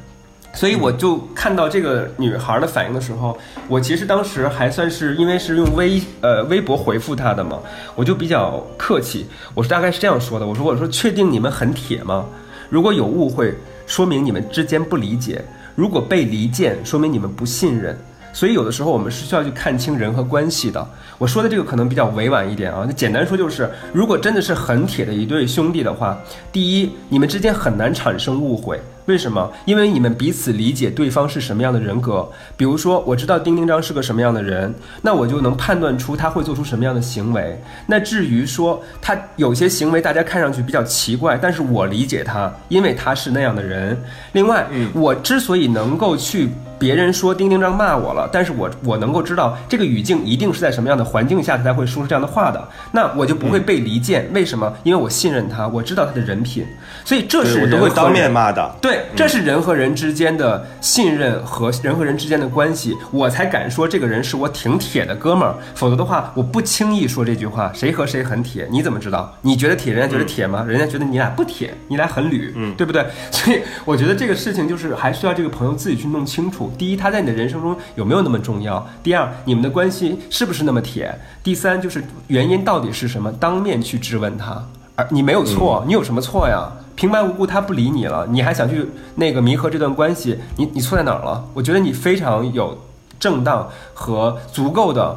[0.54, 3.36] 所以我就看到这个女孩的反应的时候，
[3.68, 7.60] 我其实当时还算是因为是用微呃微博回复她的嘛，
[7.96, 12.26] 我就比较客气，我是大概是这样说的，我说我说确定你们很铁吗？
[12.70, 13.56] 如果有误会，
[13.88, 15.42] 说明你们之间不理解；
[15.76, 17.98] 如果被离间，说明你们不信任。
[18.38, 20.88] 所以有的时候我们是需要去看清人和关系的。
[21.17, 26.15] 我说的这个可能比较委婉一点啊，那简单说就是，如果真的是很铁的一对兄弟的话，
[26.52, 28.80] 第一，你们之间很难产生误会。
[29.06, 29.52] 为什么？
[29.65, 32.30] 因为你们彼此理解对方是什么样的人格。
[32.56, 34.71] 比如说，我知道丁丁张是个什么样的人，
[35.02, 37.60] 那我就能判断出他会做出什么样的行为。
[37.88, 44.00] 那至于说他有些行为大家看上去比较奇怪，但是我理解他，因为他是那样的人。
[44.34, 54.30] 另外，我之所以能够去别人说丁丁张骂我了，但是我我能够知道这个语境一定是在什么样的环境下他才会说出这样的话的，那我就不会被离间。
[54.34, 54.72] 为什么？
[54.84, 56.66] 因为我信任他，我知道他的人品，
[57.04, 58.76] 所以这是对我都会当面骂的。
[58.82, 65.56] 对，这是人和人之间的信任和人和人之间的关系，我才敢说这个人是我挺铁的哥们儿。
[65.76, 67.72] 否则的话，我不轻易说这句话。
[67.74, 68.68] 谁和谁很铁？
[68.70, 69.34] 你怎么知道？
[69.42, 70.63] 你觉得铁，人家觉得铁吗？
[70.68, 73.06] 人家觉得你俩不铁，你俩很铝，嗯，对不对？
[73.32, 76.66] 所以我觉得这个事情就是还需要这个朋友自己去弄清楚。
[76.77, 78.88] 第一，他在你的人生中有没有那么重要？
[79.03, 81.13] 第二，你们的关系是不是那么铁？
[81.43, 83.32] 第三，就是原因到底是什么？
[83.34, 84.63] 当面去质问他。
[84.95, 86.71] 而你没有错，你有什么错呀？
[86.95, 91.45] 平白无故他不理你了，你还想去那个弥合这段关系，你你错在哪儿了？
[91.53, 92.75] 我觉得你非常有
[93.19, 95.15] 正当和足够的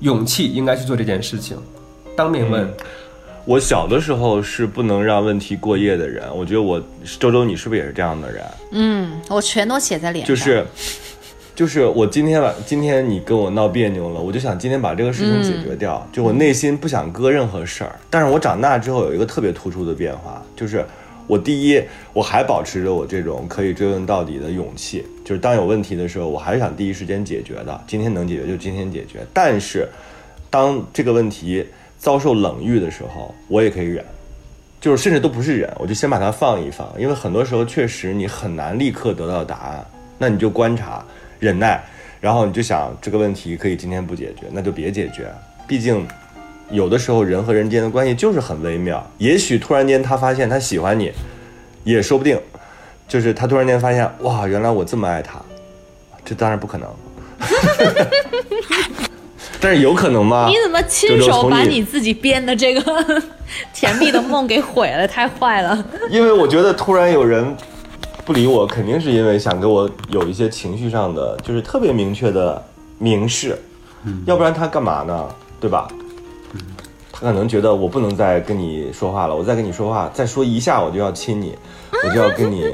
[0.00, 1.56] 勇气，应该去做这件事情，
[2.14, 2.70] 当面问。
[3.44, 6.80] 我小的时候是不能让问题过夜的人，我觉得我
[7.18, 8.44] 周周你是不是也是这样的人？
[8.70, 10.34] 嗯，我全都写在脸上。
[10.34, 10.64] 就是，
[11.54, 17.98] 就是我今天晚今天你跟我闹别扭了，我就想今天把这个事情解决掉，就我内心不想搁任何事儿。
[18.08, 20.84] 但是我长大之后有一个特别突出的变化，就是
[21.26, 29.26] 我第一我还保持着我这种可以追问到底的勇气，就是当有问题的时候，我还是想第一时间解决的，今天能解决就今天解决。
[29.32, 29.88] 但是
[30.48, 31.66] 当这个问题
[32.02, 34.04] 遭受冷遇的时候，我也可以忍。
[34.80, 39.86] 就是甚至都不是忍，我就先把它放一放，因为很多时候确实你很难立刻得到答案，
[40.18, 41.04] 那你就观察、
[41.38, 41.80] 忍耐，
[42.20, 45.32] 然后你就想这个问题可以今天不解决，那就别解决，
[45.68, 46.04] 毕竟
[46.72, 51.12] 有的时候人和人之间的关系就是很微妙，也许突然间他发现他喜欢你，
[51.84, 52.36] 也说不定，
[53.06, 55.40] 就是他突然间发现哇，原来我这么爱他，
[56.24, 56.88] 这当然不可能，
[59.62, 60.46] 但是有可能吗？
[60.48, 63.22] 你怎么亲手把你自己编的这个
[63.72, 65.82] 甜蜜的梦给毁了，太坏了。
[66.10, 67.56] 因为我觉得突然有人
[68.24, 72.60] 不理我，肯定是因为想给我有一些情绪上的，就是特别明确的
[72.98, 73.56] 明示，
[74.26, 75.28] 要不然他干嘛呢？
[75.60, 75.86] 对吧？
[77.22, 81.56] 他可能觉得我不能再跟你说话了，我再跟你说话，再说一下我就要亲你，
[82.04, 82.64] 我就要跟你，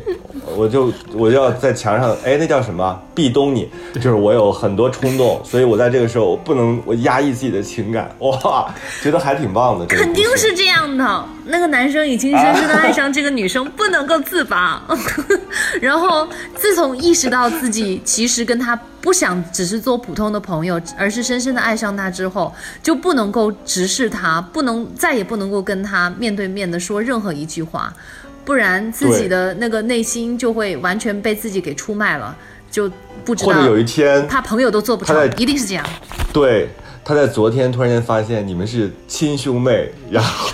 [0.56, 2.98] 我就我就要在墙上，哎，那叫什么？
[3.14, 14.82] 壁咚你，就是我有很多冲动， 所以我在这个时候我不能我压抑自己的情感，哇，觉得还挺棒的，这个肯定是这样的，那个男生已经深深的爱上这个女生，不能够自拔。
[15.80, 27.92] 然后自从意识到自己其实跟他不想只是做普通的朋友，而是深深的爱上他之后，就不能够直视他，不能再也不能够跟他面对面的说任何一句话，
[28.44, 32.36] 不然自己的那个内心就会完全被自己给出卖了，
[32.70, 32.90] 就
[33.24, 35.84] 不知道或者有一天他朋友都做不成，一定是这样。
[36.32, 36.68] 对，
[37.04, 40.50] 他在昨天突然间发现你们是亲兄妹，然后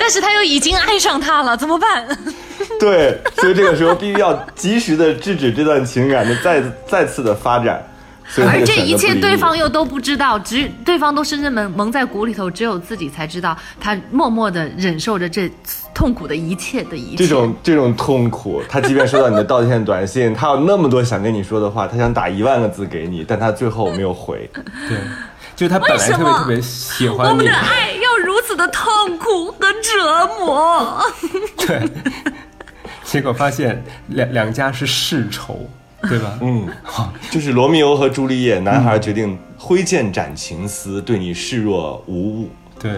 [0.00, 2.08] 但是他又已经爱上他了，怎么办？
[2.80, 7.86] 对，所以这个时候必须要及时的制止这段情感的再再次的发展。
[8.32, 15.50] 所以而这一切对方又都不知道，只对方都深深蒙蒙在鼓里头，只有自己才知道，他默默的忍受着这
[15.92, 17.16] 痛苦的一切的一切。
[17.16, 24.48] 这种这种痛苦，他即便收到你的道歉短信，他有那么多想跟你说的话，他想打一万个字给你，但他最后没有回。
[24.54, 24.96] 对，
[25.56, 27.94] 就是他本来特别特别喜欢你们的，爱
[28.60, 31.02] 的痛苦和折磨。
[31.56, 31.82] 对，
[33.04, 35.68] 结果发现两两家是世仇，
[36.02, 36.38] 对吧？
[36.42, 36.68] 嗯，
[37.30, 42.50] 就是罗密欧和朱丽叶，男孩决定挥剑斩情丝，对你视若无物。
[42.78, 42.92] 对，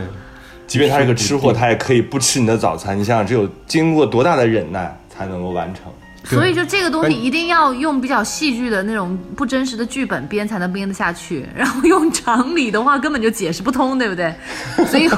[0.66, 2.98] 即便他是个吃货，他也可以不吃你的早餐。
[2.98, 5.84] 你想想，只有经过多大的忍耐才能够完成？
[6.24, 14.34] 所以就这个东西一定要用比较戏剧的那种不真实的剧本编才能编得下去， 然后用常理的话根本就解释不通，对不对？
[14.86, 15.08] 所以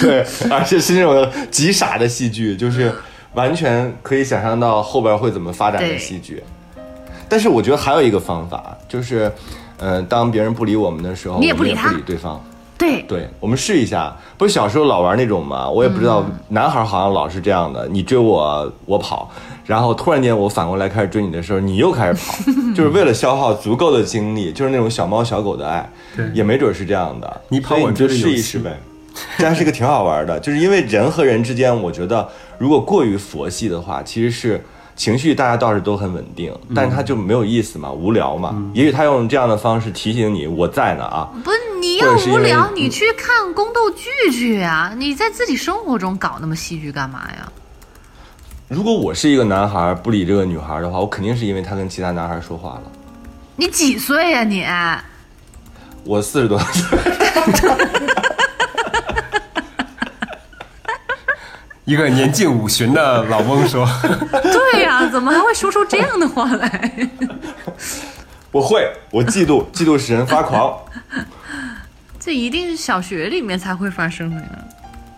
[0.00, 2.92] 对，而且是那种极傻的戏剧，就是
[3.34, 6.42] 完全可以想象到后边会怎么发展的戏剧。
[7.28, 9.32] 但是我觉得还有一个方法，就是，
[9.78, 12.38] 呃，当别人不理我们的时候，你也不理他不理对方。
[12.82, 14.14] 对对，我们试一下。
[14.36, 15.68] 不是小时候老玩那种吗？
[15.70, 19.30] 我也不知道，嗯男孩好像老是这样的，你追我，我跑，
[19.64, 27.40] 然后突然间我反过来开始追你的时候，你又开始跑， 就是为了消耗足够的精力，就是那种小猫小狗的爱对，也没准是这样的。
[27.48, 28.76] 你跑我追试一试呗。
[29.38, 32.26] 这还是个挺好玩的，就是因为人和人之间，我觉得
[32.58, 34.64] 如果过于佛系的话，其实是
[35.02, 38.54] 情绪大家倒是都很稳定，但是他就没有意思嘛，无聊嘛。
[38.72, 41.28] 也许他用这样的方式提醒你，我在呢啊。
[41.42, 47.50] 不是你要无聊，你去看宫斗剧去呀、你在自己生活中搞那么戏剧干嘛呀？
[48.68, 52.82] 如果我是一个男孩不理这个女孩的话，我肯定是因为他跟其他男孩说话了。
[53.56, 54.64] 你几岁呀、你？
[56.04, 56.98] 我四十多岁，
[61.84, 63.86] 一个年近五旬的老翁说，
[64.72, 67.08] 对呀、怎么还会说出这样的话来？
[68.52, 70.78] 我会，我嫉妒，嫉妒使人发狂，
[72.20, 74.48] 这一定是小学里面才会发生的呀。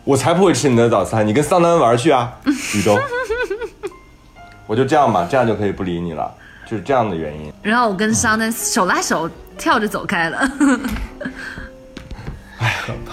[0.04, 1.26] 我才不会吃你的早餐。
[1.26, 2.32] 你跟桑丹玩去啊，
[2.74, 2.98] 宇宙。
[4.66, 6.32] 我就这样吧，这样就可以不理你了，
[6.66, 7.52] 就是这样的原因。
[7.62, 10.50] 然后我跟桑丹手拉手跳着走开了。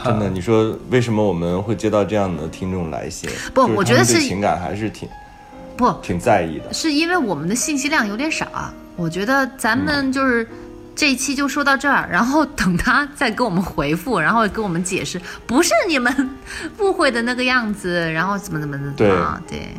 [0.03, 3.29] 真的，你说为什么我们会接到这样的听众来信？
[3.53, 5.07] 不我觉得是情感还是挺
[5.77, 6.73] 不，挺在意的。
[6.73, 8.73] 是因为我们的信息量有点少啊。
[8.97, 10.47] 我觉得咱们就是
[10.93, 16.29] 这一期就说到这儿，然后等他再给我们回复，然后给我们解释，不是你们
[16.79, 19.41] 误会的那个样子，然后怎么怎么怎么对啊？
[19.49, 19.69] 对，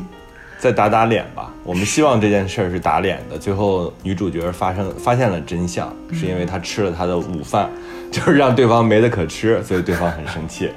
[0.59, 1.51] 再打打脸吧。
[1.63, 3.37] 我们希望这件事儿是打脸的。
[3.37, 7.69] 最后女主角发生发现了真相，是因为她吃了她的午饭，
[8.13, 10.69] 就是让对方没得可吃， 所以对方很生气。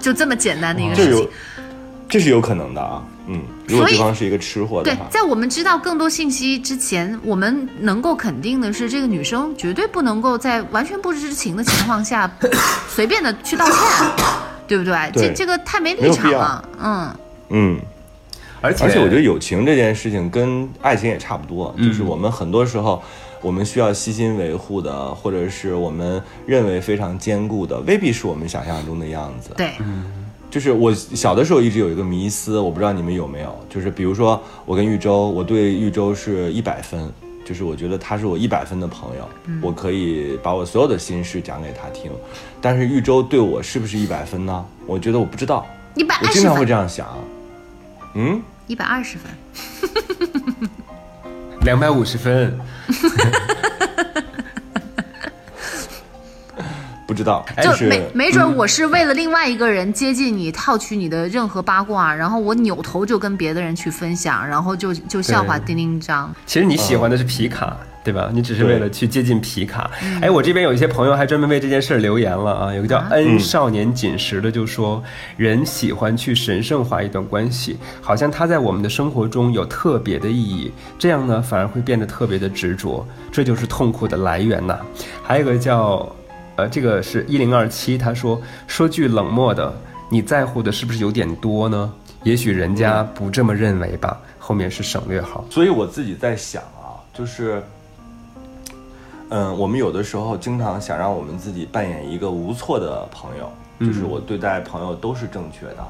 [0.00, 1.28] 就这么简单的一个事情。，
[2.08, 3.02] 这是有可能的啊。
[3.26, 12.28] 嗯，如果对方是一个吃货的对话，，在我们知道更多信息之前，我们能够肯定的是，这个女生绝对不能够在完全不知情的情况下
[12.88, 13.76] 随便的去道歉，
[14.66, 15.10] 对不对？
[15.12, 16.68] 对这这个太没立场了。
[16.82, 17.16] 嗯，
[17.50, 17.80] 嗯。
[18.62, 23.02] 而且而且我觉得友情这件事情跟爱情也差不多，嗯就是我们很多时候
[23.42, 29.50] 我们需要悉心维护的，或者是我们认为非常坚固的，未必是我们想象中的样子。
[29.56, 29.72] 对，
[30.50, 37.10] 就是我小的时候一直有一个迷思，我不知道你们有没有，就是比如说我跟玉州，我对玉州是一百分，
[37.44, 39.28] 就是我觉得他是我一百分的朋友，
[39.62, 42.10] 我可以把我所有的心事讲给他听，
[42.60, 44.64] 但是玉州对我是不是一百分呢？
[44.86, 47.06] 我觉得我不知道，一百二十我经常会，这样想，
[48.14, 48.42] 嗯。
[48.66, 49.30] 一百二十分。
[51.62, 52.56] 两百五十分，
[57.06, 66.32] 不知知道，就没没准我是为了另外一个人接近你，套取你的任何八卦，然后我扭头就跟别的人去分享，然后就就笑话对丁丁张。
[66.46, 68.30] 其实你喜欢的是皮卡，对吧？
[68.32, 69.90] 你只是为了去接近皮卡。
[70.22, 72.74] 哎，我这边有一些朋友还专门为这件事儿留言了啊。
[72.74, 75.02] 有个叫恩少年锦时的就说，
[75.36, 84.80] 人喜欢去神圣化一段关系，好像它在我们的生活中有特别的意义，这样呢反而会变得特别的执着，这就是痛苦的来源呐。
[85.22, 86.10] 还有一个叫，
[86.56, 89.72] 呃，这个是一零二七，他说说句冷漠的，
[90.10, 91.92] 你在乎的是不是有点多呢？
[92.22, 94.18] 也许人家不这么认为吧。
[94.38, 95.44] 后面是省略号。
[95.48, 97.62] 所以我自己在想啊，就是，
[99.30, 103.50] 嗯，我们有的时候经常想让我们自己扮演一个无错的朋友，
[103.86, 105.86] 就是我对待朋友都是正确的，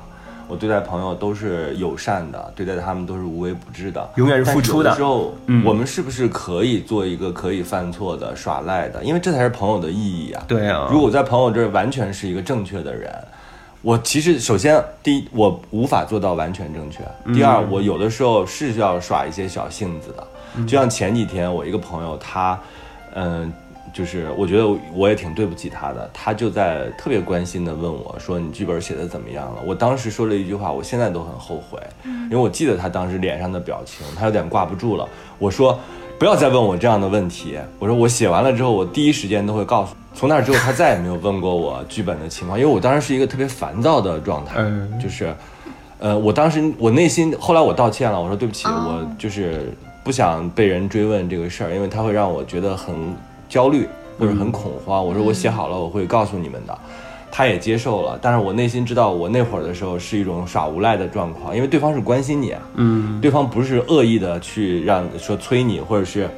[0.46, 9.02] 我对待朋友都是友善的，对待他们都是无微不至的，永远是付出的但有的时候，嗯我们是不是可以做一个可以犯错的、耍赖的？
[9.02, 10.44] 因为这才是朋友的意义啊。
[10.46, 13.10] 对啊，如果在朋友这儿完全是一个正确的人，
[13.80, 16.98] 我其实首先第一我无法做到完全正确，
[17.32, 22.60] 第二我有的时候是需要耍一些小性子的，就像前几天我一个朋友他，
[23.14, 23.52] 嗯。
[23.92, 35.08] 就是我觉得我也挺对不起他的，他就在特别关心的问我说：“你剧本写的怎么样了？”我当时说了一句话，我现在都很后悔，因为我记得他当时脸上的表情，他有点挂不住了。
[35.40, 35.76] 我说
[36.20, 45.34] ：“不要再问我这样的问题。”我说：“我写完了之后，我第一时间都会告诉。”从那之后，他再也没有问过我剧本的情况，因为我当时是一个特别烦躁的状态，嗯就是，
[45.98, 49.72] 呃，我当时我内心后来我道歉了，我说对不起，哦我就是
[50.02, 52.94] 不想被人追问这个事儿，因为他会让我觉得很
[53.48, 53.88] 焦虑
[54.18, 55.04] 或者很恐慌。
[55.04, 56.78] 我说我写好了，我会告诉你们的。
[57.32, 66.28] 他也接受了，但是我内心知道，我那会儿的时候是一种耍无赖的状况，因为对方是关心你啊，嗯，对方不是恶意的去让说催你，或者是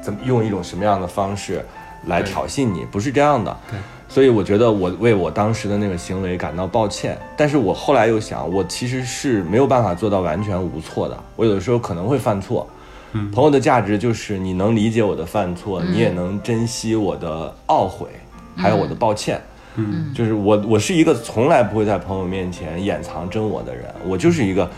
[0.00, 1.64] 怎么用一种什么样的方式
[2.06, 3.56] 来挑衅你，不是这样的。
[3.68, 3.76] 对，
[4.08, 12.64] 所以我觉得我为我当时的那个行为感到抱歉，但是我后来又想，我其实是没有办法做到完全无错的，我有的时候可能会犯错。
[13.12, 18.08] 嗯朋友的价值就是你能理解我的犯错，你也能珍惜我的懊悔，
[18.56, 19.40] 还有我的抱歉。
[19.74, 24.70] 嗯，就是我，我是一个从来不会在朋友面前掩藏真我的人，我就是一个，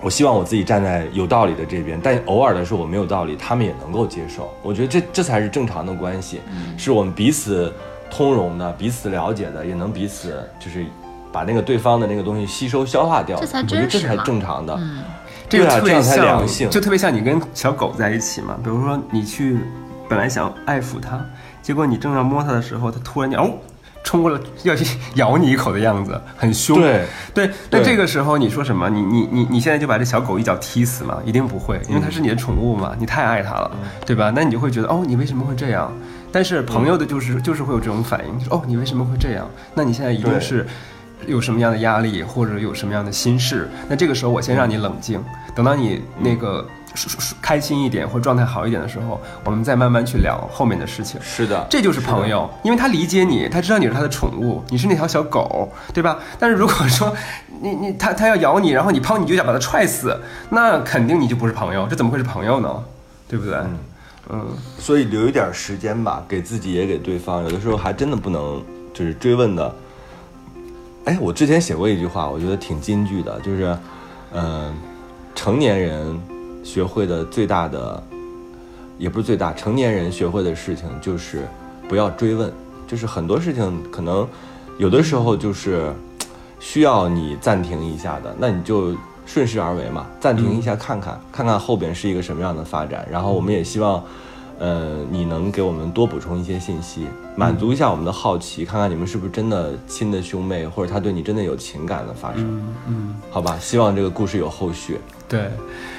[0.00, 4.50] 我希望我自己站在有道理的这边，但偶尔的时候我没有道理，他们也能够接受。
[4.62, 6.40] 我觉得这这才是正常的关系，
[6.78, 7.70] 是我们彼此
[8.10, 10.86] 通融的、彼此了解的，也能彼此就是
[11.30, 13.38] 把那个对方的那个东西吸收消化掉。
[13.38, 14.80] 这才我觉得这才真实嘛正常的。
[15.52, 18.56] 这个特别像，就特别像你跟小狗在一起嘛。
[18.62, 19.58] 比如说你去，
[20.08, 21.20] 本来想爱抚它，
[21.62, 23.50] 结果你正要摸它的时候，它突然间哦。
[24.04, 26.76] 冲过来要去 咬你一口的样子，很凶。
[26.76, 28.90] 对对，那这个时候你说什么？
[28.90, 31.18] 你你你你现在就把这小狗一脚踢死吗？
[31.24, 33.70] 一定不会，因为它是你的宠物嘛，你太爱它了，
[34.04, 34.32] 对吧？
[34.34, 35.92] 那你就会觉得哦，你为什么会这样？
[36.32, 39.48] 但是朋友的就是就是会有这种反应，就是哦，你为什么会这样？
[39.72, 40.66] 那你现在一定对是
[41.26, 43.68] 有什么样的压力，或者有什么样的心事？
[43.88, 45.22] 那这个时候我先让你冷静，
[45.54, 46.66] 等到你那个
[47.40, 51.20] 开心一点或状态好一点的时候，我们再慢慢去聊后面的事情。
[51.22, 56.18] 是的，这就是朋友，因为他理解你，他知道你是他的宠物，你是那条小狗，对吧？
[56.38, 57.14] 但是如果说
[57.60, 60.18] 你你他他要咬你，然后你抛你就想把他踹死，
[60.50, 62.84] 那肯定你就不是朋友，这怎么会是朋友呢？
[63.28, 63.56] 对不对？
[64.30, 64.46] 嗯
[64.78, 67.42] 所以留一点时间吧，给自己也给对方。
[67.42, 68.62] 有的时候还真的不能
[68.94, 69.74] 就是追问的。
[71.04, 73.76] 哎，我之前写过一句话，我觉得挺金句的，就是，
[74.32, 74.72] 嗯、
[75.34, 76.16] 成年人
[76.62, 78.00] 学会的最大的，
[78.98, 81.46] 也不是最大，成年人学会的事情就是
[81.88, 82.52] 不要追问，
[82.86, 84.26] 就是很多事情可能
[84.78, 85.92] 有的时候就是
[86.60, 88.94] 需要你暂停一下的，那你就
[89.26, 93.04] 顺势而为嘛，暂停一下看看，看看后边是一个什么样的发展。
[93.10, 94.00] 然后我们也希望，
[94.62, 102.42] 呃，你能给我们多补充一些信息，满足一下我们的好奇，看看你们是不是真的亲的兄妹，或者他对你真的有情感的发生。
[102.42, 105.00] 嗯嗯，好吧，希望这个故事有后续。
[105.28, 105.50] 对。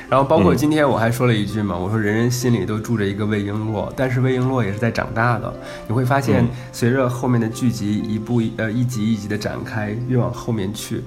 [0.09, 5.53] 然后包括今天我还说了一句嘛，我说人人心里都住着一个魏璎珞，但是魏璎珞也是在长大的。
[5.85, 11.03] 你会发现嗯，随着后面的剧集一步一呃一集一集的展开，越往后面去，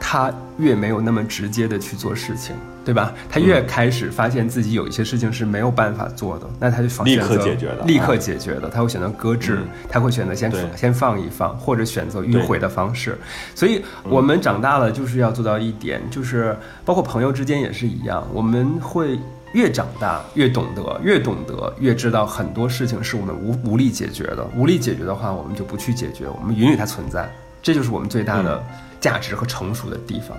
[0.00, 3.12] 他越没有那么直接的去做事情，对吧？
[3.28, 13.18] 他越开始发现自己有一些事情是没有办法做的，那他就放立刻选择解决的立刻解决的，他会选择搁置，嗯他会选择先对先放一放，或者选择迂回的方式。
[13.54, 19.18] 所以我们长大了就是要做到一点，就是包括朋友之间也是一样，我们会。
[19.54, 24.46] 越长大越懂得，越懂得越知道很多事情是我们无无力解决的。
[24.54, 27.26] 无力解决的话，我们就不去解决，我们允许它存在，
[27.62, 28.62] 这就是我们最大的
[29.00, 30.36] 价值和成熟的地方。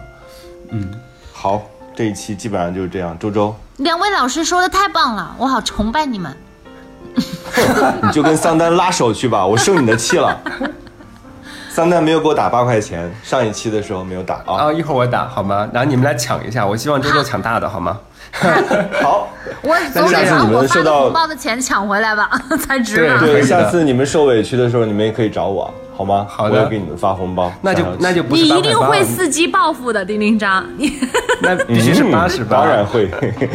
[0.71, 0.91] 嗯，
[1.33, 1.61] 好，
[1.95, 3.17] 这一期基本上就是这样。
[3.19, 6.35] 周周，两位老师说的太棒了，我好崇拜你们。
[8.03, 10.37] 你就跟桑丹拉手去吧，我生你的气了。
[11.69, 14.55] 桑丹没有给我打八块钱，上一期的时候没有打啊。
[14.55, 15.67] 啊，一会儿我打好吗？
[15.73, 17.99] 然后你们来抢一下，我希望周周抢大的好吗？
[19.01, 19.27] 好，
[19.63, 22.29] 我总得下次你让我发的们收到红包的钱抢回来吧，
[22.61, 23.19] 才值嘛。
[23.19, 26.25] 对，下次你们受委屈的时候，你们也可以找我，好吗？
[26.29, 27.51] 好的我也给你们发红包。
[27.61, 30.65] 那就那就不是你一定会伺机报复的，丁丁张。
[30.77, 30.93] 你
[31.43, 32.55] 那必须是八十八。
[32.55, 33.09] 当然会。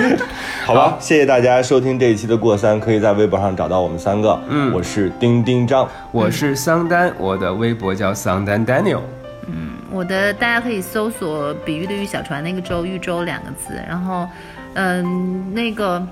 [0.66, 4.38] 好吧，谢谢大家收听这一期的过三，可以在微博上找到我们三个。
[4.50, 5.88] 嗯，我是丁丁张。
[6.12, 9.00] 我是桑丹，我的微博叫桑丹 Daniel。
[9.46, 14.26] 嗯我的大家可以搜索“比喻的喻小船”那个“周”豫州两个字，然后，
[14.74, 16.04] 嗯，那个，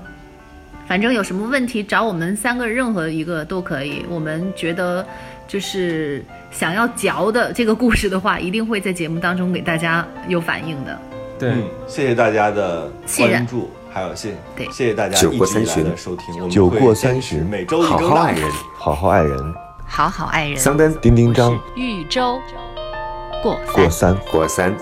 [0.87, 4.05] 反正有什么问题找我们三个任何一个都可以。
[4.09, 5.05] 我们觉得
[5.47, 10.99] 就是想要嚼的这个故事的话，一定会在节目当中给大家有反应的。
[11.37, 14.65] 对，嗯，谢谢大家的信任关注，还有谢对。
[14.67, 15.83] 谢谢大家酒一直以来过三巡。
[15.83, 16.35] 的收听。
[16.35, 17.39] 我们酒会过三巡。
[17.39, 19.53] 坚持每周一好好爱人，好好爱人。
[19.85, 22.39] 好好爱人，桑丹、丁丁张、豫州
[23.43, 24.73] 过过三、过三。